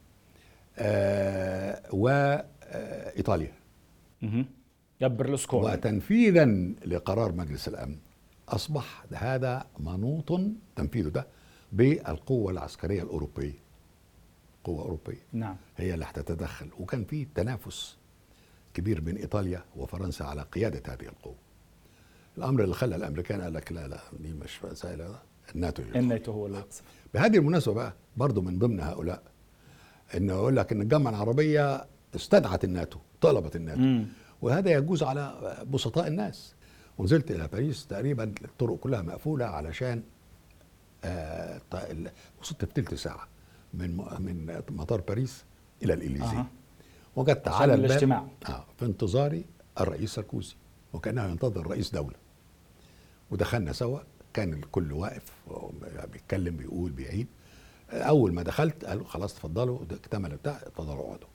آه 0.78 1.82
وإيطاليا. 1.92 3.52
يا 5.00 5.08
برلسكوني 5.08 5.64
وتنفيذا 5.72 6.44
لقرار 6.86 7.32
مجلس 7.32 7.68
الأمن 7.68 7.96
أصبح 8.48 9.04
هذا 9.12 9.66
منوط 9.80 10.40
تنفيذه 10.76 11.08
ده 11.08 11.26
بالقوة 11.72 12.52
العسكرية 12.52 13.02
الأوروبية. 13.02 13.52
قوة 14.64 14.82
أوروبية. 14.82 15.22
نعم. 15.32 15.56
هي 15.76 15.94
اللي 15.94 16.04
هتتدخل 16.04 16.68
وكان 16.80 17.04
في 17.04 17.26
تنافس 17.34 17.96
كبير 18.74 19.00
بين 19.00 19.16
إيطاليا 19.16 19.62
وفرنسا 19.76 20.24
على 20.24 20.42
قيادة 20.42 20.92
هذه 20.94 21.02
القوة. 21.08 21.34
الأمر 22.38 22.64
اللي 22.64 22.74
خلى 22.74 22.96
الأمريكان 22.96 23.40
قال 23.40 23.54
لك 23.54 23.72
لا 23.72 23.88
لا 23.88 24.00
دي 24.20 24.32
مش 24.32 24.64
مساله 24.64 25.18
الناتو 25.54 25.82
يدخل. 25.82 25.98
الناتو 25.98 26.32
هو 26.32 26.46
اللي 26.46 26.64
بهذه 27.14 27.36
المناسبة 27.36 27.74
بقى 27.74 27.92
برضو 28.16 28.40
من 28.40 28.58
ضمن 28.58 28.80
هؤلاء 28.80 29.22
إنه 30.16 30.32
يقول 30.32 30.56
لك 30.56 30.72
إن 30.72 30.80
الجامعة 30.82 31.10
العربية 31.10 31.86
استدعت 32.16 32.64
الناتو 32.64 32.98
طلبت 33.20 33.56
الناتو 33.56 33.80
مم. 33.80 34.06
وهذا 34.42 34.70
يجوز 34.70 35.02
على 35.02 35.34
بسطاء 35.70 36.06
الناس 36.06 36.54
ونزلت 36.98 37.30
إلى 37.30 37.48
باريس 37.48 37.86
تقريبا 37.86 38.24
الطرق 38.44 38.76
كلها 38.76 39.02
مقفولة 39.02 39.44
علشان 39.44 40.02
آه 41.04 41.60
وصلت 42.40 42.64
تلت 42.64 42.94
ساعة 42.94 43.28
من 43.74 43.96
من 43.96 44.62
مطار 44.70 45.00
باريس 45.00 45.44
إلى 45.82 45.94
الإليزي 45.94 46.24
أها. 46.36 46.46
وجدت 47.16 47.48
على 47.48 47.74
الباب 47.74 47.90
الاجتماع. 47.90 48.26
آه 48.48 48.64
في 48.78 48.84
انتظاري 48.84 49.44
الرئيس 49.80 50.14
ساركوزي 50.14 50.54
وكأنه 50.92 51.24
ينتظر 51.24 51.66
رئيس 51.66 51.90
دولة 51.90 52.16
ودخلنا 53.30 53.72
سوا 53.72 54.00
كان 54.34 54.52
الكل 54.52 54.92
واقف 54.92 55.32
بيتكلم 56.12 56.56
بيقول 56.56 56.90
بيعيد. 56.92 57.26
أول 57.90 58.32
ما 58.34 58.42
دخلت 58.42 58.84
قالوا 58.84 59.04
خلاص 59.06 59.32
اتفضلوا 59.34 59.82
اكتمل 59.90 60.36
بتاع 60.36 60.56
اتفضلوا 60.56 61.04
اقعدوا. 61.04 61.28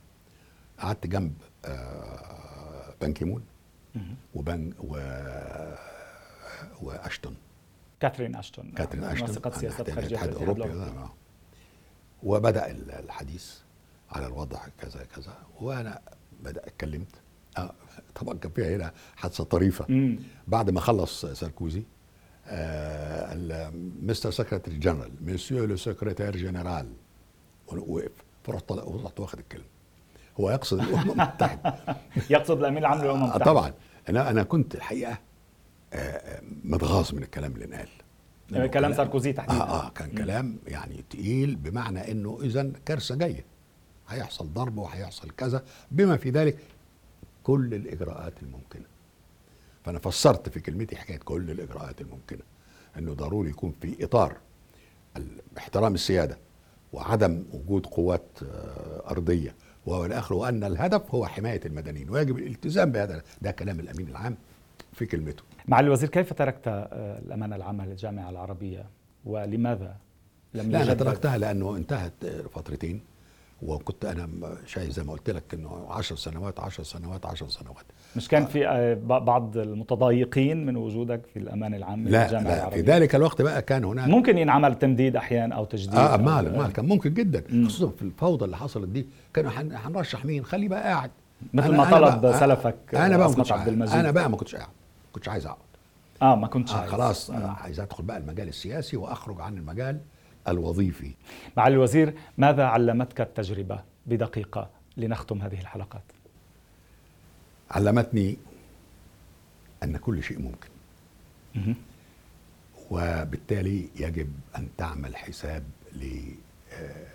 قعدت 0.79 1.07
جنب 1.07 1.33
آه، 1.65 2.93
بان 3.01 3.13
كيمون 3.13 3.43
مهم. 3.95 4.15
وبان 4.35 4.73
و 4.79 4.95
وأشتون. 6.81 7.35
كاترين 7.99 8.35
أشتون. 8.35 8.71
كاترين 8.71 9.03
أشتون. 9.03 9.27
منسقة 9.29 9.49
سياسات 9.51 9.89
خارجية 9.89 10.07
الاتحاد 10.07 10.29
الاوروبي 10.29 10.63
آه. 10.63 11.13
وبدأ 12.23 12.71
ال- 12.71 12.91
الحديث 12.91 13.53
على 14.11 14.27
الوضع 14.27 14.59
كذا 14.77 15.05
كذا. 15.15 15.37
وأنا 15.61 16.01
بدأ 16.43 16.67
اتكلمت. 16.67 17.15
آه 17.57 17.73
طبعا 18.15 18.37
كان 18.37 18.51
فيها 18.51 18.75
هنا 18.75 18.93
حادثة 19.15 19.43
طريفة. 19.43 19.85
مم. 19.89 20.19
بعد 20.47 20.69
ما 20.69 20.79
خلص 20.79 21.25
ساركوزي 21.25 21.79
آه 21.79 21.83
Mister 24.01 24.31
Secretary 24.31 24.75
General 24.77 25.11
Monsieur 25.21 25.65
le 25.65 25.75
Secrétaire 25.75 26.37
général 26.37 26.87
وقف 27.67 28.11
فرحت 28.43 28.69
طلع 28.69 28.83
ورحت 28.83 29.19
واخد 29.19 29.39
الكلمة. 29.39 29.65
هو 30.39 30.49
يقصد 30.51 30.79
الأمم 30.79 31.11
المتحدة. 31.11 31.75
يقصد 32.29 32.57
الامين 32.59 32.77
العام 32.77 33.01
للأمم 33.01 33.21
آه 33.21 33.23
المتحدة. 33.23 33.45
طبعا. 33.45 33.73
أنا 34.09 34.29
أنا 34.29 34.43
كنت 34.43 34.75
الحقيقة 34.75 35.19
آه، 35.93 35.97
آه، 35.97 36.41
متغاظ 36.63 37.13
من 37.13 37.23
الكلام 37.23 37.51
اللي 37.51 37.65
انقال. 37.65 37.87
لأنه 38.49 38.67
كلام 38.67 38.93
ساركوزي 38.93 39.33
تحديدا. 39.33 39.61
آه 39.63 39.85
آه 39.85 39.89
كان 39.89 40.11
كلام 40.11 40.57
يعني 40.67 41.03
تقيل 41.09 41.55
بمعنى 41.55 42.11
إنه 42.11 42.39
اذا 42.41 42.71
كارثة 42.85 43.15
جاية. 43.15 43.45
هيحصل 44.07 44.53
ضرب 44.53 44.77
وهيحصل 44.77 45.29
كذا. 45.31 45.63
بما 45.91 46.17
في 46.17 46.29
ذلك 46.29 46.57
كل 47.43 47.73
الإجراءات 47.73 48.33
الممكنة. 48.43 48.85
فأنا 49.85 49.99
فسرت 49.99 50.49
في 50.49 50.59
كلمتي 50.59 50.95
حكاية 50.95 51.17
كل 51.17 51.51
الإجراءات 51.51 52.01
الممكنة 52.01 52.41
أنه 52.97 53.13
ضروري 53.13 53.49
يكون 53.49 53.73
في 53.81 54.03
إطار 54.03 54.37
احترام 55.57 55.93
السيادة 55.93 56.37
وعدم 56.93 57.43
وجود 57.53 57.85
قوات 57.85 58.25
آه، 58.43 59.09
أرضية. 59.11 59.55
والى 59.85 60.19
اخره 60.19 60.35
وأن 60.35 60.63
الهدف 60.63 61.15
هو 61.15 61.25
حماية 61.25 61.61
المدنيين 61.65 62.09
ويجب 62.09 62.37
الالتزام 62.37 62.91
بهذا 62.91 63.21
ده 63.41 63.51
كلام 63.51 63.79
الأمين 63.79 64.07
العام 64.07 64.35
في 64.93 65.05
كلمته. 65.05 65.43
معالي 65.67 65.87
الوزير 65.87 66.09
كيف 66.09 66.33
تركت 66.33 66.67
آه، 66.67 67.19
الأمانة 67.19 67.55
العامة 67.55 67.85
للجامعة 67.85 68.29
العربية؟ 68.29 68.85
ولماذا 69.25 69.95
لم 70.53 70.71
لا 70.71 70.83
أنا؟ 70.83 70.93
تركتها 70.93 71.37
لأنه 71.37 71.75
انتهت 71.75 72.25
فترتين. 72.55 73.01
وكنت 73.61 74.05
أنا 74.05 74.29
شايف 74.65 74.89
زي 74.91 75.03
ما 75.03 75.11
قلت 75.11 75.29
لك 75.29 75.43
إنه 75.53 75.85
10 75.89 76.15
سنوات 76.15 76.59
10 76.59 76.83
سنوات 76.83 77.25
10 77.25 77.47
سنوات 77.47 77.85
مش 78.15 78.27
كان 78.27 78.45
في 78.45 78.67
آه، 78.67 78.93
بعض 79.19 79.57
المتضايقين 79.57 80.65
من 80.65 80.75
وجودك 80.75 81.21
في 81.33 81.39
الامانه 81.39 81.77
العامه 81.77 82.09
لا 82.09 82.23
للجامعه 82.25 82.43
لا 82.43 82.55
في 82.55 82.75
العربية 82.75 82.95
ذلك 82.95 83.15
الوقت 83.15 83.41
بقى 83.41 83.61
كان 83.61 83.83
هناك 83.85 84.07
ممكن 84.09 84.37
ينعمل 84.37 84.75
تمديد 84.79 85.15
أحيانا 85.15 85.55
أو 85.55 85.65
تجديد 85.65 85.95
آه 85.95 86.17
مال 86.17 86.57
مال 86.57 86.73
كان 86.73 86.85
ممكن 86.85 87.13
جدا 87.13 87.43
مم. 87.49 87.67
خصوصا 87.67 87.91
في 87.95 88.01
الفوضى 88.01 88.45
اللي 88.45 88.57
حصلت 88.57 88.87
دي 88.87 89.07
كانوا 89.33 89.51
هنرشح 89.85 90.25
مين 90.25 90.45
خليه 90.45 90.67
بقى 90.69 90.83
قاعد 90.83 91.11
مثل 91.53 91.75
ما 91.75 91.91
طلب 91.91 92.31
سلفك 92.31 92.75
أنا 92.93 93.17
بقى 93.17 93.29
ما 93.29 93.35
كنتش 93.35 93.51
عبد. 93.51 93.67
المجيد. 93.67 93.95
أنا 93.95 94.11
بقى 94.11 94.29
ما 94.29 94.37
كنتش 94.37 94.55
قاعد 94.55 94.67
ما 94.67 95.11
كنتش 95.13 95.29
عايز 95.29 95.45
أقعد 95.45 95.57
آه 96.21 96.35
ما 96.35 96.47
كنتش 96.47 96.73
آه 96.73 96.77
عايز. 96.77 96.91
خلاص. 96.91 97.29
آه. 97.29 97.55
عايز 97.61 97.79
أدخل 97.79 98.03
بقى 98.03 98.17
المجال 98.17 98.47
السياسي 98.47 98.97
وأخرج 98.97 99.41
عن 99.41 99.57
المجال 99.57 99.97
الوظيفي. 100.47 101.11
معالي 101.57 101.75
الوزير 101.75 102.13
ماذا 102.37 102.63
علمتك 102.65 103.21
التجربة 103.21 103.83
بدقيقة 104.05 104.69
لنختم 104.97 105.41
هذه 105.41 105.59
الحلقات؟ 105.61 106.03
علمتني 107.71 108.37
أن 109.83 109.97
كل 109.97 110.23
شيء 110.23 110.39
ممكن. 110.39 110.69
وبالتالي 112.91 113.89
يجب 113.95 114.33
أن 114.57 114.69
تعمل 114.77 115.15
حساب 115.15 115.63
آه، 116.73 117.07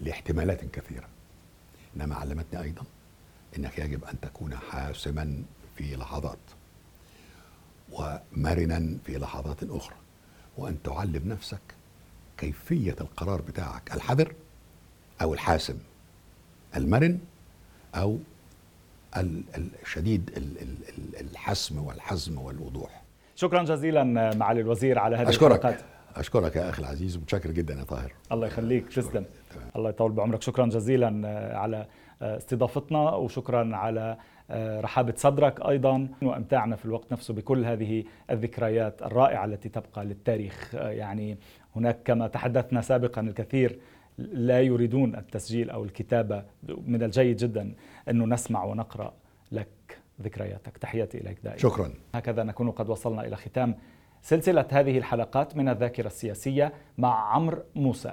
لاحتمالات 0.00 0.64
كثيرة. 0.64 1.08
إنما 1.96 2.14
علمتني 2.14 2.62
أيضا 2.62 2.82
أنك 3.58 3.78
يجب 3.78 4.04
أن 4.04 4.20
تكون 4.20 4.56
حاسما 4.56 5.42
في 5.76 5.96
لحظات 5.96 6.38
ومرنا 7.92 8.96
في 9.06 9.18
لحظات 9.18 9.62
أخرى 9.62 9.96
وأن 10.56 10.82
تعلم 10.82 11.22
نفسك 11.28 11.60
كيفية 12.40 12.96
القرار 13.00 13.40
بتاعك 13.40 13.94
الحذر 13.94 14.32
أو 15.22 15.34
الحاسم 15.34 15.78
المرن 16.76 17.18
أو 17.94 18.18
الشديد 19.82 20.30
الحسم 21.20 21.78
والحزم 21.78 22.38
والوضوح. 22.38 23.02
شكرا 23.36 23.62
جزيلا 23.62 24.04
معالي 24.34 24.60
الوزير 24.60 24.98
على 24.98 25.16
هذه 25.16 25.28
أشكرك. 25.28 25.64
الحلقات. 25.64 25.80
أشكرك 26.16 26.56
يا 26.56 26.70
أخي 26.70 26.82
العزيز 26.82 27.16
ومتشكر 27.16 27.50
جدا 27.50 27.74
يا 27.74 27.84
طاهر. 27.84 28.12
الله 28.32 28.46
يخليك 28.46 28.88
تسلم. 28.88 29.24
الله 29.76 29.90
يطول 29.90 30.12
بعمرك. 30.12 30.42
شكرا 30.42 30.66
جزيلا 30.66 31.28
على 31.58 31.86
استضافتنا 32.22 33.10
وشكرا 33.10 33.76
على 33.76 34.16
رحابة 34.54 35.14
صدرك 35.16 35.66
أيضا 35.68 36.08
وأمتعنا 36.22 36.76
في 36.76 36.84
الوقت 36.84 37.12
نفسه 37.12 37.34
بكل 37.34 37.64
هذه 37.64 38.04
الذكريات 38.30 39.02
الرائعة 39.02 39.44
التي 39.44 39.68
تبقى 39.68 40.04
للتاريخ. 40.04 40.74
يعني 40.74 41.38
هناك 41.76 41.98
كما 42.04 42.28
تحدثنا 42.28 42.80
سابقا 42.80 43.20
الكثير 43.20 43.78
لا 44.18 44.60
يريدون 44.60 45.16
التسجيل 45.16 45.70
أو 45.70 45.84
الكتابة 45.84 46.44
من 46.86 47.02
الجيد 47.02 47.36
جدا 47.36 47.74
أنه 48.08 48.26
نسمع 48.26 48.64
ونقرأ 48.64 49.12
لك 49.52 49.98
ذكرياتك. 50.22 50.78
تحياتي 50.78 51.18
إليك 51.18 51.38
دائما. 51.44 51.58
شكرا. 51.58 51.92
هكذا 52.14 52.42
نكون 52.42 52.70
قد 52.70 52.88
وصلنا 52.88 53.26
إلى 53.26 53.36
ختام 53.36 53.74
سلسلة 54.22 54.66
هذه 54.70 54.98
الحلقات 54.98 55.56
من 55.56 55.68
الذاكرة 55.68 56.06
السياسية 56.06 56.72
مع 56.98 57.34
عمرو 57.34 57.62
موسى. 57.74 58.12